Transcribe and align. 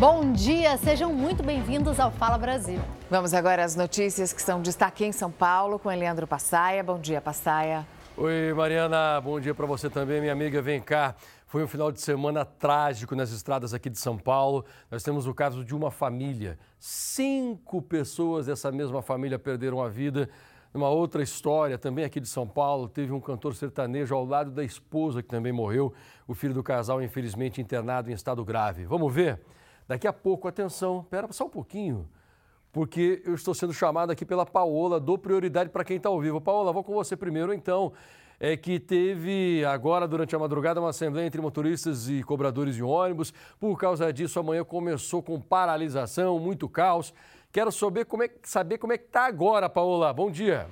Bom 0.00 0.32
dia, 0.32 0.78
sejam 0.78 1.12
muito 1.12 1.42
bem-vindos 1.42 2.00
ao 2.00 2.10
Fala 2.10 2.38
Brasil. 2.38 2.80
Vamos 3.10 3.34
agora 3.34 3.62
às 3.62 3.76
notícias 3.76 4.32
que 4.32 4.40
são 4.40 4.62
destaque 4.62 5.04
em 5.04 5.12
São 5.12 5.30
Paulo 5.30 5.78
com 5.78 5.90
Leandro 5.90 6.26
Passaia. 6.26 6.82
Bom 6.82 6.98
dia, 6.98 7.20
Passaia. 7.20 7.86
Oi, 8.16 8.54
Mariana, 8.54 9.20
bom 9.20 9.38
dia 9.38 9.54
para 9.54 9.66
você 9.66 9.90
também, 9.90 10.18
minha 10.18 10.32
amiga. 10.32 10.62
Vem 10.62 10.80
cá. 10.80 11.14
Foi 11.46 11.62
um 11.62 11.68
final 11.68 11.92
de 11.92 12.00
semana 12.00 12.46
trágico 12.46 13.14
nas 13.14 13.30
estradas 13.30 13.74
aqui 13.74 13.90
de 13.90 13.98
São 13.98 14.16
Paulo. 14.16 14.64
Nós 14.90 15.02
temos 15.02 15.26
o 15.26 15.34
caso 15.34 15.62
de 15.62 15.74
uma 15.74 15.90
família. 15.90 16.58
Cinco 16.78 17.82
pessoas 17.82 18.46
dessa 18.46 18.72
mesma 18.72 19.02
família 19.02 19.38
perderam 19.38 19.82
a 19.82 19.90
vida. 19.90 20.30
Numa 20.72 20.88
outra 20.88 21.22
história, 21.22 21.76
também 21.76 22.06
aqui 22.06 22.20
de 22.20 22.28
São 22.28 22.48
Paulo, 22.48 22.88
teve 22.88 23.12
um 23.12 23.20
cantor 23.20 23.54
sertanejo 23.54 24.14
ao 24.14 24.24
lado 24.24 24.50
da 24.50 24.64
esposa 24.64 25.22
que 25.22 25.28
também 25.28 25.52
morreu. 25.52 25.92
O 26.26 26.32
filho 26.32 26.54
do 26.54 26.62
casal, 26.62 27.02
infelizmente, 27.02 27.60
internado 27.60 28.10
em 28.10 28.14
estado 28.14 28.42
grave. 28.42 28.86
Vamos 28.86 29.12
ver? 29.12 29.38
Daqui 29.90 30.06
a 30.06 30.12
pouco, 30.12 30.46
atenção, 30.46 31.00
espera 31.00 31.26
só 31.32 31.46
um 31.46 31.48
pouquinho, 31.48 32.08
porque 32.70 33.20
eu 33.26 33.34
estou 33.34 33.52
sendo 33.52 33.72
chamado 33.72 34.12
aqui 34.12 34.24
pela 34.24 34.46
Paola, 34.46 35.00
dou 35.00 35.18
prioridade 35.18 35.68
para 35.68 35.82
quem 35.82 35.96
está 35.96 36.08
ao 36.08 36.20
vivo. 36.20 36.40
Paola, 36.40 36.72
vou 36.72 36.84
com 36.84 36.94
você 36.94 37.16
primeiro 37.16 37.52
então. 37.52 37.92
É 38.38 38.56
que 38.56 38.78
teve 38.78 39.64
agora, 39.64 40.06
durante 40.06 40.36
a 40.36 40.38
madrugada, 40.38 40.80
uma 40.80 40.90
assembleia 40.90 41.26
entre 41.26 41.40
motoristas 41.40 42.08
e 42.08 42.22
cobradores 42.22 42.76
de 42.76 42.84
ônibus. 42.84 43.34
Por 43.58 43.76
causa 43.76 44.12
disso, 44.12 44.38
amanhã 44.38 44.62
começou 44.62 45.24
com 45.24 45.40
paralisação, 45.40 46.38
muito 46.38 46.68
caos. 46.68 47.12
Quero 47.50 47.72
saber 47.72 48.04
como 48.04 48.22
é, 48.22 48.30
saber 48.44 48.78
como 48.78 48.92
é 48.92 48.96
que 48.96 49.06
está 49.06 49.26
agora, 49.26 49.68
Paola. 49.68 50.12
Bom 50.12 50.30
dia. 50.30 50.68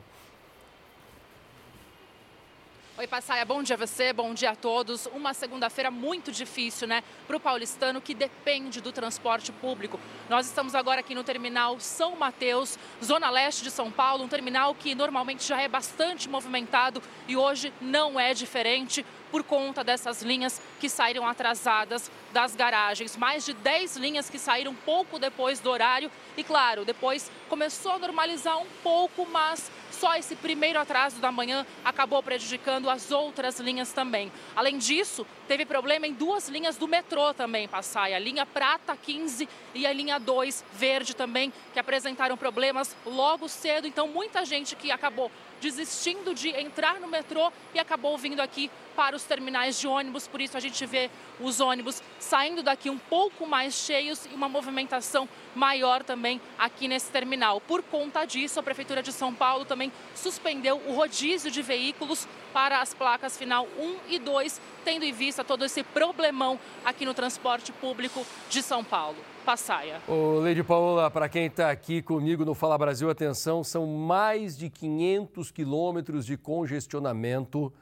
Oi, 2.98 3.06
Passaia, 3.06 3.44
bom 3.44 3.62
dia 3.62 3.76
a 3.76 3.78
você, 3.78 4.12
bom 4.12 4.34
dia 4.34 4.50
a 4.50 4.56
todos. 4.56 5.06
Uma 5.14 5.32
segunda-feira 5.32 5.88
muito 5.88 6.32
difícil, 6.32 6.88
né, 6.88 7.04
para 7.28 7.36
o 7.36 7.38
paulistano 7.38 8.00
que 8.00 8.12
depende 8.12 8.80
do 8.80 8.90
transporte 8.90 9.52
público. 9.52 10.00
Nós 10.28 10.46
estamos 10.46 10.74
agora 10.74 10.98
aqui 10.98 11.14
no 11.14 11.22
terminal 11.22 11.78
São 11.78 12.16
Mateus, 12.16 12.76
zona 13.00 13.30
leste 13.30 13.62
de 13.62 13.70
São 13.70 13.88
Paulo, 13.88 14.24
um 14.24 14.28
terminal 14.28 14.74
que 14.74 14.96
normalmente 14.96 15.46
já 15.46 15.62
é 15.62 15.68
bastante 15.68 16.28
movimentado 16.28 17.00
e 17.28 17.36
hoje 17.36 17.72
não 17.80 18.18
é 18.18 18.34
diferente 18.34 19.06
por 19.30 19.42
conta 19.42 19.84
dessas 19.84 20.22
linhas 20.22 20.60
que 20.80 20.88
saíram 20.88 21.26
atrasadas 21.26 22.10
das 22.32 22.54
garagens. 22.54 23.16
Mais 23.16 23.44
de 23.44 23.52
10 23.52 23.96
linhas 23.96 24.28
que 24.30 24.38
saíram 24.38 24.74
pouco 24.74 25.18
depois 25.18 25.60
do 25.60 25.70
horário 25.70 26.10
e, 26.36 26.44
claro, 26.44 26.84
depois 26.84 27.30
começou 27.48 27.92
a 27.92 27.98
normalizar 27.98 28.58
um 28.58 28.66
pouco, 28.82 29.26
mas 29.30 29.70
só 29.90 30.14
esse 30.14 30.36
primeiro 30.36 30.78
atraso 30.78 31.18
da 31.18 31.32
manhã 31.32 31.66
acabou 31.84 32.22
prejudicando 32.22 32.88
as 32.88 33.10
outras 33.10 33.58
linhas 33.58 33.92
também. 33.92 34.30
Além 34.54 34.78
disso, 34.78 35.26
teve 35.48 35.66
problema 35.66 36.06
em 36.06 36.12
duas 36.12 36.48
linhas 36.48 36.76
do 36.76 36.86
metrô 36.86 37.34
também, 37.34 37.66
Passai, 37.66 38.14
a 38.14 38.18
linha 38.18 38.46
Prata 38.46 38.96
15 38.96 39.48
e 39.74 39.86
a 39.86 39.92
linha 39.92 40.18
2 40.20 40.64
Verde 40.72 41.16
também, 41.16 41.52
que 41.72 41.80
apresentaram 41.80 42.36
problemas 42.36 42.96
logo 43.04 43.48
cedo. 43.48 43.88
Então, 43.88 44.06
muita 44.06 44.44
gente 44.44 44.76
que 44.76 44.92
acabou 44.92 45.30
desistindo 45.60 46.34
de 46.34 46.50
entrar 46.50 47.00
no 47.00 47.08
metrô 47.08 47.52
e 47.74 47.78
acabou 47.78 48.16
vindo 48.16 48.40
aqui 48.40 48.70
para 48.96 49.14
os 49.14 49.22
terminais 49.22 49.78
de 49.78 49.86
ônibus. 49.86 50.26
Por 50.26 50.40
isso 50.40 50.56
a 50.56 50.60
gente 50.60 50.84
vê 50.84 51.10
os 51.40 51.60
ônibus 51.60 52.02
saindo 52.18 52.62
daqui 52.62 52.90
um 52.90 52.98
pouco 52.98 53.46
mais 53.46 53.74
cheios 53.74 54.26
e 54.26 54.34
uma 54.34 54.48
movimentação 54.48 55.28
maior 55.54 56.02
também 56.02 56.40
aqui 56.58 56.88
nesse 56.88 57.10
terminal. 57.10 57.60
Por 57.60 57.82
conta 57.82 58.24
disso, 58.24 58.58
a 58.58 58.62
Prefeitura 58.62 59.02
de 59.02 59.12
São 59.12 59.34
Paulo 59.34 59.64
também 59.64 59.92
suspendeu 60.14 60.82
o 60.86 60.94
rodízio 60.94 61.50
de 61.50 61.62
veículos 61.62 62.26
para 62.52 62.80
as 62.80 62.92
placas 62.92 63.36
final 63.36 63.68
1 63.78 63.96
e 64.08 64.18
2, 64.18 64.60
tendo 64.84 65.04
em 65.04 65.12
vista 65.12 65.44
todo 65.44 65.64
esse 65.64 65.82
problemão 65.82 66.58
aqui 66.84 67.04
no 67.04 67.14
transporte 67.14 67.72
público 67.72 68.26
de 68.50 68.62
São 68.62 68.82
Paulo. 68.82 69.16
Passaia. 69.48 70.02
Ô, 70.06 70.40
Lady 70.40 70.62
Paola, 70.62 71.10
para 71.10 71.26
quem 71.26 71.46
está 71.46 71.70
aqui 71.70 72.02
comigo 72.02 72.44
no 72.44 72.52
Fala 72.52 72.76
Brasil, 72.76 73.08
atenção, 73.08 73.64
são 73.64 73.86
mais 73.86 74.58
de 74.58 74.68
500 74.68 75.50
quilômetros 75.50 76.26
de 76.26 76.36
congestionamento 76.36 77.72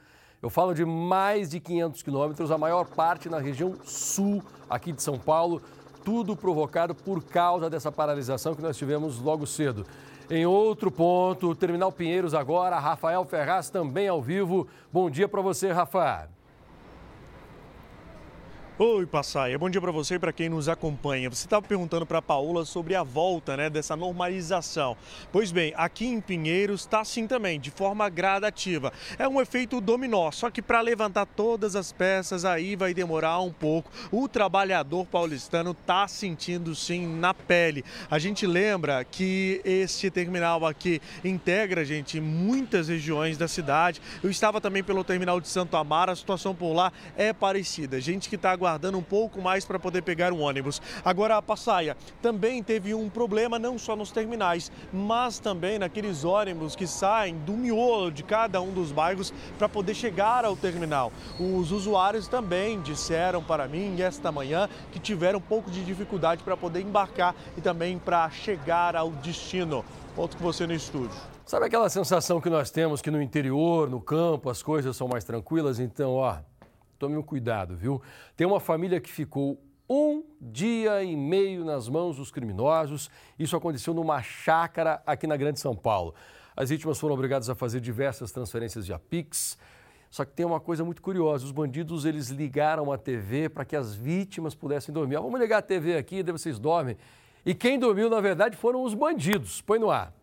eu 0.41 0.51
falo 0.51 0.73
de 0.73 0.85
mais 0.85 1.49
de 1.49 1.59
500 1.59 2.03
quilômetros, 2.03 2.51
a 2.51 2.57
maior 2.59 2.85
parte 2.85 3.27
na 3.27 3.39
região 3.39 3.73
sul 3.83 4.43
aqui 4.69 4.91
de 4.91 5.01
São 5.01 5.17
Paulo, 5.17 5.61
tudo 6.05 6.35
provocado 6.35 6.93
por 6.93 7.23
causa 7.23 7.69
dessa 7.71 7.91
paralisação 7.91 8.53
que 8.53 8.61
nós 8.61 8.77
tivemos 8.77 9.19
logo 9.19 9.47
cedo. 9.47 9.83
Em 10.29 10.45
outro 10.45 10.91
ponto, 10.91 11.55
Terminal 11.55 11.91
Pinheiros 11.91 12.35
agora, 12.35 12.79
Rafael 12.79 13.25
Ferraz 13.25 13.69
também 13.71 14.07
ao 14.07 14.21
vivo. 14.21 14.67
Bom 14.93 15.09
dia 15.09 15.27
para 15.27 15.41
você, 15.41 15.71
Rafa. 15.71 16.29
Oi, 18.79 19.07
Passaia. 19.07 19.57
Bom 19.57 19.71
dia 19.71 19.81
para 19.81 19.91
você 19.91 20.13
e 20.13 20.19
para 20.19 20.31
quem 20.31 20.49
nos 20.49 20.69
acompanha. 20.69 21.31
Você 21.31 21.47
estava 21.47 21.65
perguntando 21.65 22.05
para 22.05 22.19
a 22.19 22.21
Paula 22.21 22.63
sobre 22.63 22.93
a 22.93 23.01
volta 23.01 23.57
né, 23.57 23.71
dessa 23.71 23.95
normalização. 23.95 24.95
Pois 25.31 25.51
bem, 25.51 25.73
aqui 25.75 26.05
em 26.05 26.21
Pinheiros 26.21 26.81
está 26.81 26.99
assim 26.99 27.25
também, 27.25 27.59
de 27.59 27.71
forma 27.71 28.07
gradativa. 28.07 28.93
É 29.17 29.27
um 29.27 29.41
efeito 29.41 29.81
dominó, 29.81 30.29
só 30.29 30.51
que 30.51 30.61
para 30.61 30.79
levantar 30.79 31.25
todas 31.25 31.75
as 31.75 31.91
peças 31.91 32.45
aí 32.45 32.75
vai 32.75 32.93
demorar 32.93 33.39
um 33.39 33.51
pouco. 33.51 33.89
O 34.11 34.27
trabalhador 34.27 35.07
paulistano 35.07 35.71
está 35.71 36.07
sentindo 36.07 36.75
sim 36.75 37.07
na 37.17 37.33
pele. 37.33 37.83
A 38.11 38.19
gente 38.19 38.45
lembra 38.45 39.03
que 39.03 39.59
este 39.65 40.11
terminal 40.11 40.63
aqui 40.67 41.01
integra, 41.25 41.83
gente, 41.83 42.21
muitas 42.21 42.89
regiões 42.89 43.39
da 43.39 43.47
cidade. 43.47 43.99
Eu 44.21 44.29
estava 44.29 44.61
também 44.61 44.83
pelo 44.83 45.03
terminal 45.03 45.41
de 45.41 45.47
Santo 45.47 45.75
Amaro, 45.75 46.11
a 46.11 46.15
situação 46.15 46.53
por 46.53 46.73
lá 46.73 46.93
é 47.17 47.33
parecida. 47.33 47.99
Gente 47.99 48.29
que 48.29 48.35
está 48.35 48.51
aguardando 48.51 48.66
aguardando 48.67 48.97
um 48.97 49.03
pouco 49.03 49.41
mais 49.41 49.65
para 49.65 49.79
poder 49.79 50.01
pegar 50.01 50.33
um 50.33 50.41
ônibus. 50.41 50.81
Agora 51.03 51.37
a 51.37 51.41
Passaia 51.41 51.95
também 52.21 52.61
teve 52.61 52.93
um 52.93 53.09
problema 53.09 53.57
não 53.57 53.79
só 53.79 53.95
nos 53.95 54.11
terminais, 54.11 54.71
mas 54.91 55.39
também 55.39 55.79
naqueles 55.79 56.25
ônibus 56.25 56.75
que 56.75 56.85
saem 56.85 57.37
do 57.39 57.53
miolo 57.53 58.11
de 58.11 58.23
cada 58.23 58.61
um 58.61 58.71
dos 58.71 58.91
bairros 58.91 59.33
para 59.57 59.69
poder 59.69 59.95
chegar 59.95 60.43
ao 60.43 60.55
terminal. 60.55 61.11
Os 61.39 61.71
usuários 61.71 62.27
também 62.27 62.81
disseram 62.81 63.41
para 63.41 63.67
mim 63.67 64.01
esta 64.01 64.31
manhã 64.31 64.69
que 64.91 64.99
tiveram 64.99 65.39
um 65.39 65.41
pouco 65.41 65.71
de 65.71 65.83
dificuldade 65.83 66.43
para 66.43 66.57
poder 66.57 66.81
embarcar 66.81 67.33
e 67.57 67.61
também 67.61 67.97
para 67.97 68.29
chegar 68.29 68.95
ao 68.95 69.11
destino. 69.11 69.85
Volto 70.15 70.35
com 70.37 70.43
você 70.43 70.67
no 70.67 70.73
estúdio. 70.73 71.17
Sabe 71.45 71.67
aquela 71.67 71.89
sensação 71.89 72.41
que 72.41 72.49
nós 72.49 72.69
temos 72.69 73.01
que 73.01 73.09
no 73.09 73.21
interior, 73.21 73.89
no 73.89 74.01
campo, 74.01 74.49
as 74.49 74.61
coisas 74.61 74.97
são 74.97 75.07
mais 75.07 75.23
tranquilas? 75.23 75.79
Então, 75.79 76.15
ó, 76.15 76.35
Tome 76.97 77.15
um 77.15 77.21
cuidado, 77.21 77.75
viu? 77.75 78.01
Tem 78.35 78.45
uma 78.47 78.59
família 78.59 78.99
que 78.99 79.11
ficou 79.11 79.61
um 79.89 80.23
dia 80.41 81.03
e 81.03 81.15
meio 81.15 81.63
nas 81.63 81.87
mãos 81.87 82.17
dos 82.17 82.31
criminosos. 82.31 83.09
Isso 83.37 83.55
aconteceu 83.55 83.93
numa 83.93 84.21
chácara 84.21 85.01
aqui 85.05 85.27
na 85.27 85.37
Grande 85.37 85.59
São 85.59 85.75
Paulo. 85.75 86.13
As 86.55 86.69
vítimas 86.69 86.99
foram 86.99 87.13
obrigadas 87.13 87.49
a 87.49 87.55
fazer 87.55 87.79
diversas 87.79 88.31
transferências 88.31 88.85
de 88.85 88.97
Pix. 89.09 89.57
Só 90.09 90.25
que 90.25 90.31
tem 90.31 90.45
uma 90.45 90.59
coisa 90.59 90.83
muito 90.83 91.01
curiosa: 91.01 91.45
os 91.45 91.51
bandidos 91.51 92.03
eles 92.03 92.29
ligaram 92.29 92.91
a 92.91 92.97
TV 92.97 93.47
para 93.47 93.63
que 93.63 93.75
as 93.75 93.93
vítimas 93.93 94.55
pudessem 94.55 94.93
dormir. 94.93 95.15
vamos 95.17 95.39
ligar 95.39 95.59
a 95.59 95.61
TV 95.61 95.97
aqui, 95.97 96.23
daí 96.23 96.31
vocês 96.31 96.57
dormem. 96.57 96.97
E 97.45 97.53
quem 97.53 97.77
dormiu, 97.77 98.09
na 98.09 98.19
verdade, 98.19 98.57
foram 98.57 98.83
os 98.83 98.93
bandidos. 98.93 99.61
Põe 99.61 99.79
no 99.79 99.89
ar 99.89 100.16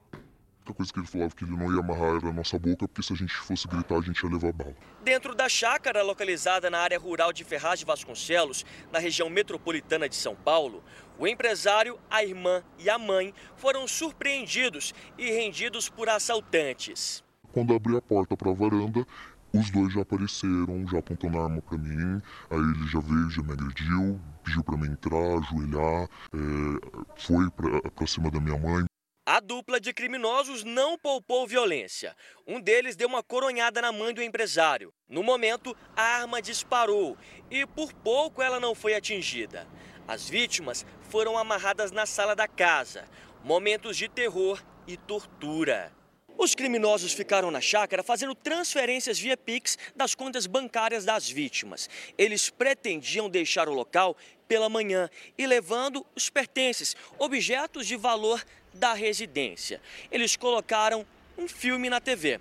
outra 0.65 0.75
coisa 0.75 0.93
que 0.93 0.99
ele 0.99 1.07
falava 1.07 1.35
que 1.35 1.45
ele 1.45 1.55
não 1.55 1.73
ia 1.73 1.81
amarrar 1.81 2.17
era 2.17 2.29
a 2.29 2.33
nossa 2.33 2.59
boca, 2.59 2.89
porque 2.89 3.03
se 3.03 3.13
a 3.13 3.17
gente 3.17 3.35
fosse 3.35 3.69
gritar, 3.69 3.97
a 3.97 4.01
gente 4.01 4.19
ia 4.23 4.31
levar 4.31 4.53
bala. 4.53 4.75
Dentro 5.03 5.35
da 5.35 5.49
chácara 5.49 6.03
localizada 6.03 6.71
na 6.71 6.79
área 6.79 6.99
rural 6.99 7.33
de 7.33 7.45
Ferraz 7.45 7.79
de 7.81 7.85
Vasconcelos, 7.85 8.65
na 8.91 8.99
região 8.99 9.29
metropolitana 9.29 10.09
de 10.09 10.17
São 10.17 10.35
Paulo, 10.35 10.83
o 11.19 11.27
empresário, 11.27 11.99
a 12.11 12.25
irmã 12.25 12.63
e 12.79 12.89
a 12.89 12.99
mãe 12.99 13.35
foram 13.57 13.87
surpreendidos 13.87 14.95
e 15.19 15.31
rendidos 15.31 15.89
por 15.89 16.09
assaltantes. 16.09 17.23
Quando 17.53 17.75
abri 17.75 17.97
a 17.97 18.03
porta 18.03 18.37
para 18.37 18.51
a 18.51 18.55
varanda, 18.55 19.07
os 19.53 19.71
dois 19.71 19.93
já 19.93 20.01
apareceram, 20.01 20.85
já 20.89 20.99
apontando 20.99 21.39
a 21.39 21.45
arma 21.45 21.63
para 21.63 21.79
mim. 21.79 22.21
Aí 22.51 22.59
ele 22.59 22.89
já 22.89 22.99
veio, 22.99 23.31
já 23.31 23.43
me 23.43 23.53
agrediu, 23.53 24.21
pediu 24.43 24.65
para 24.65 24.77
mim 24.77 24.91
entrar, 24.91 25.39
ajoelhar, 25.39 26.09
é, 26.33 27.01
foi 27.17 27.49
para 27.51 28.07
cima 28.07 28.31
da 28.31 28.41
minha 28.41 28.59
mãe. 28.59 28.85
A 29.27 29.41
dupla 29.41 29.81
de 29.81 29.91
criminosos 29.95 30.65
não 30.65 30.99
poupou 30.99 31.47
violência. 31.47 32.15
Um 32.47 32.61
deles 32.61 32.95
deu 32.95 33.09
uma 33.09 33.23
coronhada 33.23 33.81
na 33.81 33.91
mãe 33.91 34.13
do 34.13 34.23
empresário. 34.23 34.93
No 35.09 35.23
momento, 35.23 35.75
a 35.97 36.03
arma 36.03 36.43
disparou 36.43 37.17
e 37.51 37.65
por 37.65 37.91
pouco 37.95 38.43
ela 38.43 38.61
não 38.61 38.75
foi 38.75 38.95
atingida. 38.95 39.67
As 40.07 40.29
vítimas 40.29 40.85
foram 41.09 41.39
amarradas 41.39 41.91
na 41.91 42.05
sala 42.05 42.37
da 42.37 42.47
casa. 42.47 43.09
Momentos 43.43 43.97
de 43.97 44.11
terror 44.11 44.63
e 44.87 44.99
tortura. 44.99 45.91
Os 46.37 46.55
criminosos 46.55 47.15
ficaram 47.15 47.51
na 47.51 47.63
chácara 47.63 48.03
fazendo 48.03 48.35
transferências 48.35 49.19
via 49.19 49.39
Pix 49.39 49.79
das 49.97 50.15
contas 50.15 50.47
bancárias 50.47 51.05
das 51.05 51.31
vítimas. 51.31 51.89
Eles 52.19 52.51
pretendiam 52.51 53.31
deixar 53.31 53.71
o 53.71 53.73
local 53.73 54.17
pela 54.49 54.69
manhã 54.69 55.09
e 55.37 55.47
levando 55.47 56.05
os 56.15 56.31
pertences, 56.31 56.97
objetos 57.19 57.87
de 57.87 57.97
valor 57.97 58.45
da 58.73 58.93
residência. 58.95 59.81
Eles 60.11 60.37
colocaram 60.37 61.07
um 61.39 61.49
filme 61.49 61.89
na 61.89 62.01
TV. 62.01 62.41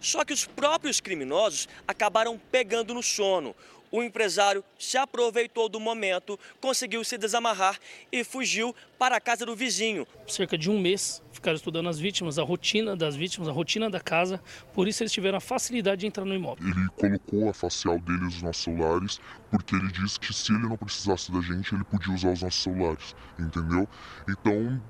Só 0.00 0.24
que 0.24 0.32
os 0.32 0.44
próprios 0.44 1.00
criminosos 1.00 1.68
acabaram 1.86 2.38
pegando 2.50 2.92
no 2.94 3.02
sono. 3.02 3.54
O 3.90 4.02
empresário 4.02 4.64
se 4.78 4.98
aproveitou 4.98 5.68
do 5.68 5.78
momento, 5.78 6.38
conseguiu 6.60 7.04
se 7.04 7.16
desamarrar 7.16 7.78
e 8.10 8.24
fugiu 8.24 8.74
para 8.98 9.16
a 9.16 9.20
casa 9.20 9.46
do 9.46 9.54
vizinho. 9.54 10.06
Cerca 10.26 10.58
de 10.58 10.68
um 10.68 10.80
mês 10.80 11.22
ficaram 11.44 11.56
estudando 11.56 11.90
as 11.90 11.98
vítimas, 11.98 12.38
a 12.38 12.42
rotina 12.42 12.96
das 12.96 13.14
vítimas, 13.14 13.48
a 13.48 13.52
rotina 13.52 13.90
da 13.90 14.00
casa, 14.00 14.40
por 14.72 14.88
isso 14.88 15.02
eles 15.02 15.12
tiveram 15.12 15.36
a 15.36 15.40
facilidade 15.40 16.00
de 16.00 16.06
entrar 16.06 16.24
no 16.24 16.34
imóvel. 16.34 16.66
Ele 16.66 16.88
colocou 16.96 17.50
a 17.50 17.52
facial 17.52 17.98
dele 17.98 18.20
nos 18.20 18.40
nossos 18.40 18.64
celulares, 18.64 19.20
porque 19.50 19.76
ele 19.76 19.92
disse 19.92 20.18
que 20.18 20.32
se 20.32 20.52
ele 20.52 20.66
não 20.66 20.76
precisasse 20.76 21.30
da 21.30 21.40
gente, 21.42 21.74
ele 21.74 21.84
podia 21.84 22.14
usar 22.14 22.32
os 22.32 22.42
nossos 22.42 22.62
celulares, 22.62 23.14
entendeu? 23.38 23.86
Então, 24.26 24.82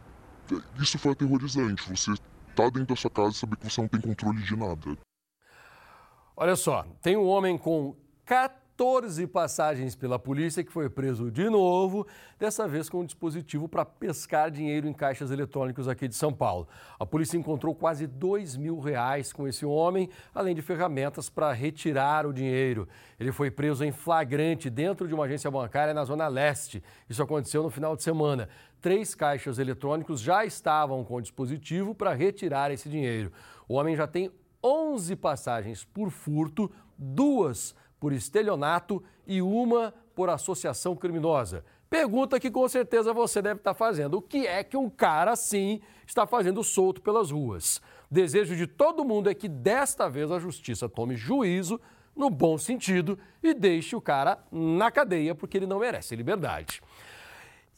isso 0.80 0.96
foi 0.96 1.12
aterrorizante. 1.12 1.90
Você 1.90 2.12
tá 2.54 2.64
dentro 2.64 2.86
da 2.86 2.96
sua 2.96 3.10
casa 3.10 3.30
e 3.30 3.34
saber 3.34 3.56
que 3.56 3.68
você 3.68 3.80
não 3.80 3.88
tem 3.88 4.00
controle 4.00 4.40
de 4.40 4.56
nada. 4.56 4.96
Olha 6.36 6.54
só, 6.54 6.84
tem 7.02 7.16
um 7.16 7.26
homem 7.26 7.58
com 7.58 7.96
14 8.24 8.63
passagens 9.32 9.94
pela 9.94 10.18
polícia 10.18 10.64
que 10.64 10.72
foi 10.72 10.90
preso 10.90 11.30
de 11.30 11.48
novo, 11.48 12.06
dessa 12.38 12.66
vez 12.66 12.88
com 12.88 13.00
um 13.00 13.04
dispositivo 13.04 13.68
para 13.68 13.84
pescar 13.84 14.50
dinheiro 14.50 14.88
em 14.88 14.92
caixas 14.92 15.30
eletrônicos 15.30 15.86
aqui 15.86 16.08
de 16.08 16.14
São 16.14 16.32
Paulo. 16.32 16.66
A 16.98 17.06
polícia 17.06 17.38
encontrou 17.38 17.74
quase 17.74 18.06
2 18.06 18.56
mil 18.56 18.80
reais 18.80 19.32
com 19.32 19.46
esse 19.46 19.64
homem, 19.64 20.08
além 20.34 20.54
de 20.54 20.62
ferramentas 20.62 21.30
para 21.30 21.52
retirar 21.52 22.26
o 22.26 22.32
dinheiro. 22.32 22.88
Ele 23.18 23.30
foi 23.30 23.50
preso 23.50 23.84
em 23.84 23.92
flagrante 23.92 24.68
dentro 24.68 25.06
de 25.06 25.14
uma 25.14 25.24
agência 25.24 25.50
bancária 25.50 25.94
na 25.94 26.04
Zona 26.04 26.26
Leste. 26.26 26.82
Isso 27.08 27.22
aconteceu 27.22 27.62
no 27.62 27.70
final 27.70 27.94
de 27.94 28.02
semana. 28.02 28.48
Três 28.80 29.14
caixas 29.14 29.58
eletrônicos 29.58 30.20
já 30.20 30.44
estavam 30.44 31.04
com 31.04 31.14
o 31.14 31.22
dispositivo 31.22 31.94
para 31.94 32.12
retirar 32.12 32.70
esse 32.72 32.88
dinheiro. 32.88 33.32
O 33.68 33.74
homem 33.74 33.94
já 33.94 34.06
tem 34.06 34.30
11 34.62 35.14
passagens 35.16 35.84
por 35.84 36.10
furto, 36.10 36.70
duas 36.98 37.74
por 38.04 38.12
estelionato 38.12 39.02
e 39.26 39.40
uma 39.40 39.94
por 40.14 40.28
associação 40.28 40.94
criminosa. 40.94 41.64
Pergunta 41.88 42.38
que 42.38 42.50
com 42.50 42.68
certeza 42.68 43.14
você 43.14 43.40
deve 43.40 43.60
estar 43.60 43.72
fazendo: 43.72 44.18
o 44.18 44.20
que 44.20 44.46
é 44.46 44.62
que 44.62 44.76
um 44.76 44.90
cara 44.90 45.32
assim 45.32 45.80
está 46.06 46.26
fazendo 46.26 46.62
solto 46.62 47.00
pelas 47.00 47.30
ruas? 47.30 47.80
Desejo 48.10 48.54
de 48.56 48.66
todo 48.66 49.06
mundo 49.06 49.30
é 49.30 49.34
que 49.34 49.48
desta 49.48 50.06
vez 50.06 50.30
a 50.30 50.38
justiça 50.38 50.86
tome 50.86 51.16
juízo, 51.16 51.80
no 52.14 52.28
bom 52.28 52.58
sentido, 52.58 53.18
e 53.42 53.54
deixe 53.54 53.96
o 53.96 54.02
cara 54.02 54.38
na 54.52 54.90
cadeia, 54.90 55.34
porque 55.34 55.56
ele 55.56 55.66
não 55.66 55.78
merece 55.78 56.14
liberdade. 56.14 56.82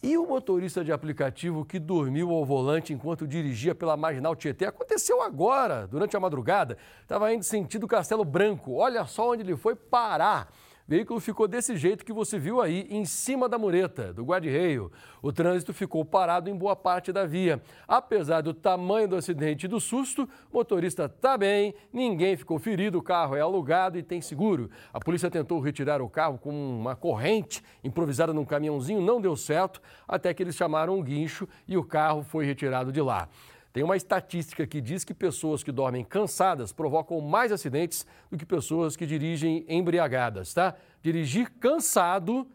E 0.06 0.16
o 0.16 0.24
motorista 0.24 0.84
de 0.84 0.92
aplicativo 0.92 1.64
que 1.64 1.80
dormiu 1.80 2.30
ao 2.30 2.44
volante 2.44 2.92
enquanto 2.92 3.26
dirigia 3.26 3.74
pela 3.74 3.96
Marginal 3.96 4.36
Tietê 4.36 4.64
aconteceu 4.64 5.20
agora, 5.20 5.84
durante 5.88 6.16
a 6.16 6.20
madrugada. 6.20 6.78
Estava 7.02 7.34
indo 7.34 7.42
sentido 7.42 7.88
Castelo 7.88 8.24
Branco. 8.24 8.74
Olha 8.74 9.04
só 9.04 9.32
onde 9.32 9.42
ele 9.42 9.56
foi 9.56 9.74
parar. 9.74 10.48
O 10.86 10.90
veículo 10.92 11.18
ficou 11.18 11.48
desse 11.48 11.76
jeito 11.76 12.04
que 12.04 12.12
você 12.12 12.38
viu 12.38 12.62
aí, 12.62 12.86
em 12.88 13.04
cima 13.04 13.48
da 13.48 13.58
mureta 13.58 14.12
do 14.12 14.22
guarda-reio. 14.22 14.92
O 15.20 15.32
trânsito 15.32 15.74
ficou 15.74 16.04
parado 16.04 16.48
em 16.48 16.54
boa 16.54 16.76
parte 16.76 17.10
da 17.12 17.26
via. 17.26 17.60
Apesar 17.88 18.40
do 18.40 18.54
tamanho 18.54 19.08
do 19.08 19.16
acidente 19.16 19.66
e 19.66 19.68
do 19.68 19.80
susto, 19.80 20.28
o 20.48 20.58
motorista 20.58 21.06
está 21.06 21.36
bem, 21.36 21.74
ninguém 21.92 22.36
ficou 22.36 22.60
ferido, 22.60 22.98
o 22.98 23.02
carro 23.02 23.34
é 23.34 23.40
alugado 23.40 23.98
e 23.98 24.02
tem 24.02 24.20
seguro. 24.20 24.70
A 24.92 25.00
polícia 25.00 25.28
tentou 25.28 25.58
retirar 25.58 26.00
o 26.00 26.08
carro 26.08 26.38
com 26.38 26.52
uma 26.52 26.94
corrente 26.94 27.64
improvisada 27.82 28.32
num 28.32 28.44
caminhãozinho, 28.44 29.00
não 29.00 29.20
deu 29.20 29.34
certo, 29.34 29.82
até 30.06 30.32
que 30.32 30.40
eles 30.40 30.54
chamaram 30.54 30.96
um 30.96 31.02
guincho 31.02 31.48
e 31.66 31.76
o 31.76 31.82
carro 31.82 32.22
foi 32.22 32.46
retirado 32.46 32.92
de 32.92 33.02
lá. 33.02 33.28
Tem 33.76 33.84
uma 33.84 33.94
estatística 33.94 34.66
que 34.66 34.80
diz 34.80 35.04
que 35.04 35.12
pessoas 35.12 35.62
que 35.62 35.70
dormem 35.70 36.02
cansadas 36.02 36.72
provocam 36.72 37.20
mais 37.20 37.52
acidentes 37.52 38.06
do 38.30 38.38
que 38.38 38.46
pessoas 38.46 38.96
que 38.96 39.04
dirigem 39.04 39.66
embriagadas, 39.68 40.54
tá? 40.54 40.74
Dirigir 41.02 41.52
cansado 41.60 42.50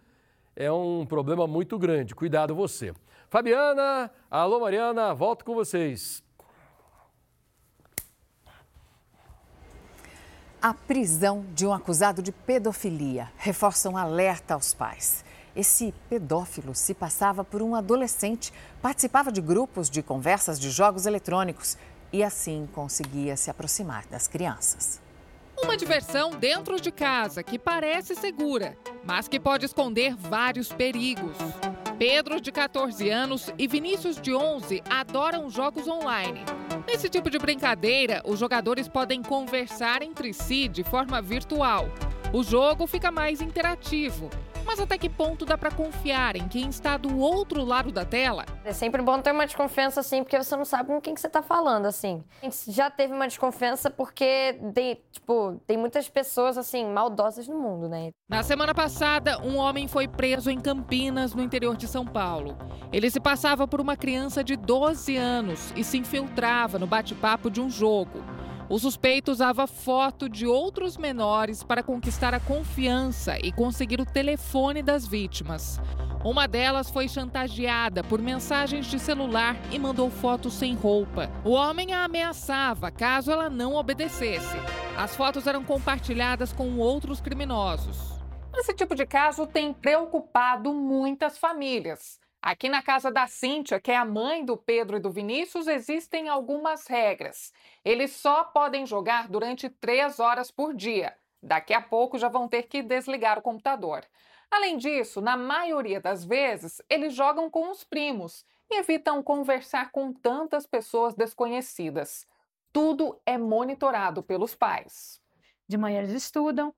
é 0.55 0.71
um 0.71 1.05
problema 1.05 1.45
muito 1.45 1.77
grande. 1.77 2.15
Cuidado 2.15 2.55
você. 2.55 2.91
Fabiana, 3.29 4.09
alô 4.31 4.61
Mariana, 4.61 5.13
volto 5.13 5.45
com 5.45 5.53
vocês. 5.53 6.23
A 10.59 10.73
prisão 10.73 11.45
de 11.53 11.67
um 11.67 11.71
acusado 11.71 12.23
de 12.23 12.31
pedofilia 12.31 13.31
reforça 13.37 13.87
um 13.91 13.95
alerta 13.95 14.55
aos 14.55 14.73
pais. 14.73 15.23
Esse 15.55 15.93
pedófilo 16.09 16.73
se 16.73 16.93
passava 16.93 17.43
por 17.43 17.61
um 17.61 17.75
adolescente, 17.75 18.53
participava 18.81 19.31
de 19.31 19.41
grupos 19.41 19.89
de 19.89 20.01
conversas 20.01 20.57
de 20.57 20.69
jogos 20.69 21.05
eletrônicos 21.05 21.77
e 22.13 22.23
assim 22.23 22.67
conseguia 22.73 23.35
se 23.35 23.49
aproximar 23.49 24.05
das 24.07 24.27
crianças. 24.27 25.01
Uma 25.61 25.75
diversão 25.75 26.31
dentro 26.31 26.79
de 26.79 26.89
casa 26.89 27.43
que 27.43 27.59
parece 27.59 28.15
segura, 28.15 28.77
mas 29.03 29.27
que 29.27 29.39
pode 29.39 29.65
esconder 29.65 30.15
vários 30.15 30.71
perigos. 30.71 31.35
Pedro, 31.99 32.41
de 32.41 32.51
14 32.51 33.09
anos, 33.09 33.53
e 33.59 33.67
Vinícius, 33.67 34.19
de 34.19 34.33
11, 34.33 34.81
adoram 34.89 35.49
jogos 35.49 35.87
online. 35.87 36.43
Nesse 36.87 37.09
tipo 37.09 37.29
de 37.29 37.37
brincadeira, 37.37 38.23
os 38.25 38.39
jogadores 38.39 38.87
podem 38.87 39.21
conversar 39.21 40.01
entre 40.01 40.33
si 40.33 40.67
de 40.67 40.83
forma 40.83 41.21
virtual. 41.21 41.89
O 42.33 42.41
jogo 42.41 42.87
fica 42.87 43.11
mais 43.11 43.39
interativo 43.39 44.29
mas 44.71 44.79
até 44.79 44.97
que 44.97 45.09
ponto 45.09 45.45
dá 45.45 45.57
para 45.57 45.69
confiar 45.69 46.37
em 46.37 46.47
quem 46.47 46.69
está 46.69 46.95
do 46.95 47.19
outro 47.19 47.61
lado 47.61 47.91
da 47.91 48.05
tela? 48.05 48.45
É 48.63 48.71
sempre 48.71 49.01
bom 49.01 49.19
ter 49.19 49.33
uma 49.33 49.45
desconfiança 49.45 49.99
assim, 49.99 50.23
porque 50.23 50.41
você 50.41 50.55
não 50.55 50.63
sabe 50.63 50.87
com 50.87 51.01
quem 51.01 51.13
que 51.13 51.19
você 51.19 51.27
está 51.27 51.41
falando, 51.41 51.87
assim. 51.87 52.23
A 52.41 52.45
gente 52.45 52.71
já 52.71 52.89
teve 52.89 53.13
uma 53.13 53.27
desconfiança 53.27 53.89
porque 53.89 54.57
tem, 54.73 54.97
tipo, 55.11 55.59
tem 55.67 55.75
muitas 55.75 56.07
pessoas 56.07 56.57
assim 56.57 56.85
maldosas 56.85 57.49
no 57.49 57.59
mundo, 57.59 57.89
né? 57.89 58.11
Na 58.29 58.43
semana 58.43 58.73
passada, 58.73 59.41
um 59.43 59.57
homem 59.57 59.89
foi 59.89 60.07
preso 60.07 60.49
em 60.49 60.57
Campinas, 60.57 61.35
no 61.35 61.43
interior 61.43 61.75
de 61.75 61.85
São 61.85 62.05
Paulo. 62.05 62.57
Ele 62.93 63.11
se 63.11 63.19
passava 63.19 63.67
por 63.67 63.81
uma 63.81 63.97
criança 63.97 64.41
de 64.41 64.55
12 64.55 65.17
anos 65.17 65.73
e 65.75 65.83
se 65.83 65.97
infiltrava 65.97 66.79
no 66.79 66.87
bate-papo 66.87 67.51
de 67.51 67.59
um 67.59 67.69
jogo. 67.69 68.23
O 68.71 68.79
suspeito 68.79 69.33
usava 69.33 69.67
foto 69.67 70.29
de 70.29 70.47
outros 70.47 70.95
menores 70.95 71.61
para 71.61 71.83
conquistar 71.83 72.33
a 72.33 72.39
confiança 72.39 73.37
e 73.43 73.51
conseguir 73.51 73.99
o 73.99 74.05
telefone 74.05 74.81
das 74.81 75.05
vítimas. 75.05 75.77
Uma 76.23 76.47
delas 76.47 76.89
foi 76.89 77.09
chantageada 77.09 78.01
por 78.01 78.21
mensagens 78.21 78.85
de 78.85 78.97
celular 78.97 79.57
e 79.73 79.77
mandou 79.77 80.09
fotos 80.09 80.53
sem 80.53 80.73
roupa. 80.73 81.29
O 81.43 81.49
homem 81.49 81.93
a 81.93 82.05
ameaçava 82.05 82.89
caso 82.89 83.29
ela 83.29 83.49
não 83.49 83.75
obedecesse. 83.75 84.55
As 84.97 85.17
fotos 85.17 85.47
eram 85.47 85.65
compartilhadas 85.65 86.53
com 86.53 86.77
outros 86.77 87.19
criminosos. 87.19 88.21
Esse 88.55 88.73
tipo 88.73 88.95
de 88.95 89.05
caso 89.05 89.45
tem 89.45 89.73
preocupado 89.73 90.73
muitas 90.73 91.37
famílias. 91.37 92.20
Aqui 92.41 92.69
na 92.69 92.81
casa 92.81 93.11
da 93.11 93.27
Cíntia, 93.27 93.79
que 93.79 93.91
é 93.91 93.95
a 93.95 94.03
mãe 94.03 94.43
do 94.43 94.57
Pedro 94.57 94.97
e 94.97 94.99
do 94.99 95.11
Vinícius, 95.11 95.67
existem 95.67 96.27
algumas 96.27 96.87
regras. 96.87 97.53
Eles 97.85 98.13
só 98.13 98.43
podem 98.43 98.83
jogar 98.83 99.27
durante 99.27 99.69
três 99.69 100.19
horas 100.19 100.49
por 100.49 100.73
dia. 100.73 101.15
Daqui 101.41 101.71
a 101.71 101.79
pouco 101.79 102.17
já 102.17 102.29
vão 102.29 102.47
ter 102.47 102.63
que 102.63 102.81
desligar 102.81 103.37
o 103.37 103.43
computador. 103.43 104.03
Além 104.49 104.75
disso, 104.77 105.21
na 105.21 105.37
maioria 105.37 106.01
das 106.01 106.25
vezes, 106.25 106.81
eles 106.89 107.13
jogam 107.13 107.47
com 107.47 107.69
os 107.69 107.83
primos 107.83 108.43
e 108.71 108.79
evitam 108.79 109.21
conversar 109.21 109.91
com 109.91 110.11
tantas 110.11 110.65
pessoas 110.65 111.13
desconhecidas. 111.13 112.25
Tudo 112.73 113.21
é 113.23 113.37
monitorado 113.37 114.23
pelos 114.23 114.55
pais. 114.55 115.21
De 115.67 115.77
manhã 115.77 115.99
eles 115.99 116.13
estudam 116.13 116.73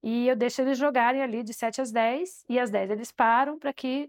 e 0.00 0.28
eu 0.28 0.36
deixo 0.36 0.62
eles 0.62 0.78
jogarem 0.78 1.20
ali 1.20 1.42
de 1.42 1.52
7 1.52 1.80
às 1.80 1.90
10 1.90 2.44
e 2.48 2.60
às 2.60 2.70
10 2.70 2.90
eles 2.90 3.10
param 3.10 3.58
para 3.58 3.72
que 3.72 4.08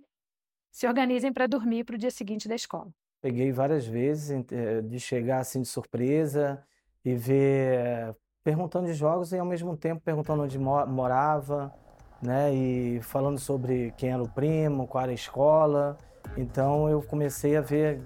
se 0.76 0.86
organizem 0.86 1.32
para 1.32 1.48
dormir 1.48 1.86
para 1.86 1.96
o 1.96 1.98
dia 1.98 2.12
seguinte 2.12 2.50
da 2.50 2.56
escola. 2.56 2.90
Peguei 3.22 3.50
várias 3.50 3.88
vezes 3.88 4.44
eh, 4.52 4.82
de 4.82 5.00
chegar 5.00 5.40
assim 5.40 5.62
de 5.62 5.70
surpresa 5.70 6.62
e 7.04 7.16
ver 7.16 8.14
perguntando 8.44 8.88
de 8.88 8.94
jogos 8.94 9.32
e 9.32 9.38
ao 9.38 9.46
mesmo 9.46 9.78
tempo 9.78 10.02
perguntando 10.04 10.44
onde 10.44 10.60
morava, 10.60 11.74
né? 12.22 12.54
E 12.54 13.00
falando 13.02 13.40
sobre 13.40 13.94
quem 13.96 14.12
era 14.12 14.22
o 14.22 14.28
primo, 14.28 14.86
qual 14.86 15.04
era 15.04 15.12
a 15.14 15.16
escola. 15.16 15.98
Então 16.36 16.90
eu 16.90 17.02
comecei 17.02 17.56
a 17.56 17.62
ver, 17.62 18.02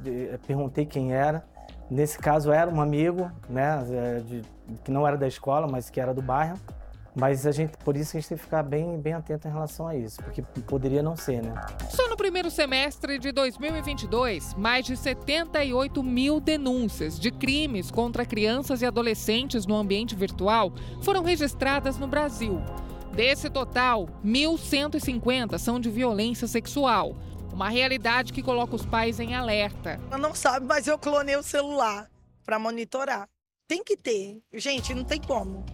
perguntei 0.46 0.86
quem 0.86 1.12
era. 1.12 1.44
Nesse 1.90 2.20
caso 2.20 2.52
era 2.52 2.70
um 2.70 2.80
amigo, 2.80 3.32
né? 3.50 3.84
Eh, 3.90 4.20
de, 4.20 4.42
que 4.84 4.92
não 4.92 5.08
era 5.08 5.18
da 5.18 5.28
escola, 5.28 5.68
mas 5.68 5.90
que 5.90 6.00
era 6.00 6.14
do 6.14 6.22
bairro. 6.22 6.60
Mas 7.20 7.46
a 7.46 7.52
gente, 7.52 7.76
por 7.84 7.98
isso 7.98 8.16
a 8.16 8.20
gente 8.20 8.30
tem 8.30 8.38
que 8.38 8.44
ficar 8.46 8.64
bem, 8.64 8.98
bem 8.98 9.12
atento 9.12 9.46
em 9.46 9.52
relação 9.52 9.86
a 9.86 9.96
isso, 9.96 10.24
porque 10.24 10.42
poderia 10.42 11.04
não 11.04 11.18
ser, 11.18 11.44
né? 11.44 11.54
Só 11.90 12.08
no 12.08 12.16
primeiro 12.16 12.50
semestre 12.50 13.20
de 13.20 13.34
2022, 13.34 14.54
mais 14.54 14.86
de 14.86 14.96
78 14.96 16.02
mil 16.02 16.40
denúncias 16.40 17.20
de 17.20 17.30
crimes 17.30 17.92
contra 17.92 18.26
crianças 18.26 18.82
e 18.82 18.86
adolescentes 18.86 19.66
no 19.66 19.76
ambiente 19.76 20.16
virtual 20.16 20.72
foram 21.02 21.22
registradas 21.22 21.98
no 21.98 22.08
Brasil. 22.08 22.62
Desse 23.14 23.50
total, 23.50 24.08
1.150 24.24 25.58
são 25.58 25.78
de 25.78 25.90
violência 25.90 26.48
sexual. 26.48 27.18
Uma 27.52 27.68
realidade 27.68 28.32
que 28.32 28.42
coloca 28.42 28.76
os 28.76 28.86
pais 28.86 29.20
em 29.20 29.36
alerta. 29.36 30.00
Eu 30.10 30.18
não 30.18 30.34
sabe, 30.34 30.66
mas 30.66 30.88
eu 30.88 30.98
clonei 30.98 31.36
o 31.36 31.44
celular 31.44 32.10
para 32.46 32.58
monitorar. 32.58 33.28
Tem 33.68 33.84
que 33.84 33.98
ter. 33.98 34.42
Gente, 34.54 34.94
não 34.94 35.04
tem 35.04 35.20
como. 35.20 35.66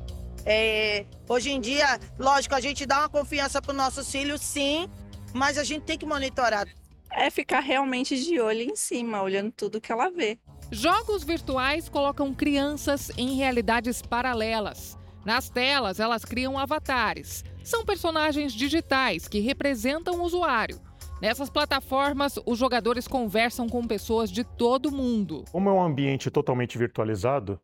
É, 0.46 1.06
hoje 1.28 1.52
em 1.52 1.60
dia, 1.60 2.00
lógico, 2.20 2.54
a 2.54 2.62
gente 2.62 2.86
dá 2.86 3.00
uma 3.00 3.10
confiança 3.10 3.62
para 3.62 3.72
os 3.72 3.78
nossos 3.78 4.12
filhos, 4.12 4.42
sim, 4.42 4.88
mas 5.34 5.58
a 5.58 5.64
gente 5.64 5.84
tem 5.84 5.98
que 5.98 6.06
monitorar. 6.06 6.68
É 7.12 7.30
ficar 7.30 7.62
realmente 7.62 8.16
de 8.22 8.40
olho 8.40 8.62
em 8.62 8.76
cima, 8.76 9.22
olhando 9.22 9.52
tudo 9.52 9.82
que 9.82 9.92
ela 9.92 10.10
vê. 10.10 10.38
Jogos 10.72 11.24
virtuais 11.24 11.90
colocam 11.90 12.34
crianças 12.34 13.12
em 13.18 13.36
realidades 13.36 14.02
paralelas. 14.02 14.98
Nas 15.26 15.50
telas, 15.50 16.00
elas 16.00 16.24
criam 16.24 16.58
avatares. 16.60 17.44
São 17.64 17.84
personagens 17.84 18.54
digitais 18.54 19.28
que 19.28 19.40
representam 19.40 20.20
o 20.20 20.24
usuário. 20.24 20.80
Nessas 21.22 21.50
plataformas, 21.50 22.38
os 22.46 22.60
jogadores 22.60 23.08
conversam 23.08 23.68
com 23.68 23.88
pessoas 23.88 24.30
de 24.30 24.44
todo 24.44 24.92
mundo. 24.92 25.46
Como 25.52 25.70
é 25.70 25.72
um 25.72 25.82
ambiente 25.82 26.30
totalmente 26.30 26.78
virtualizado, 26.78 27.60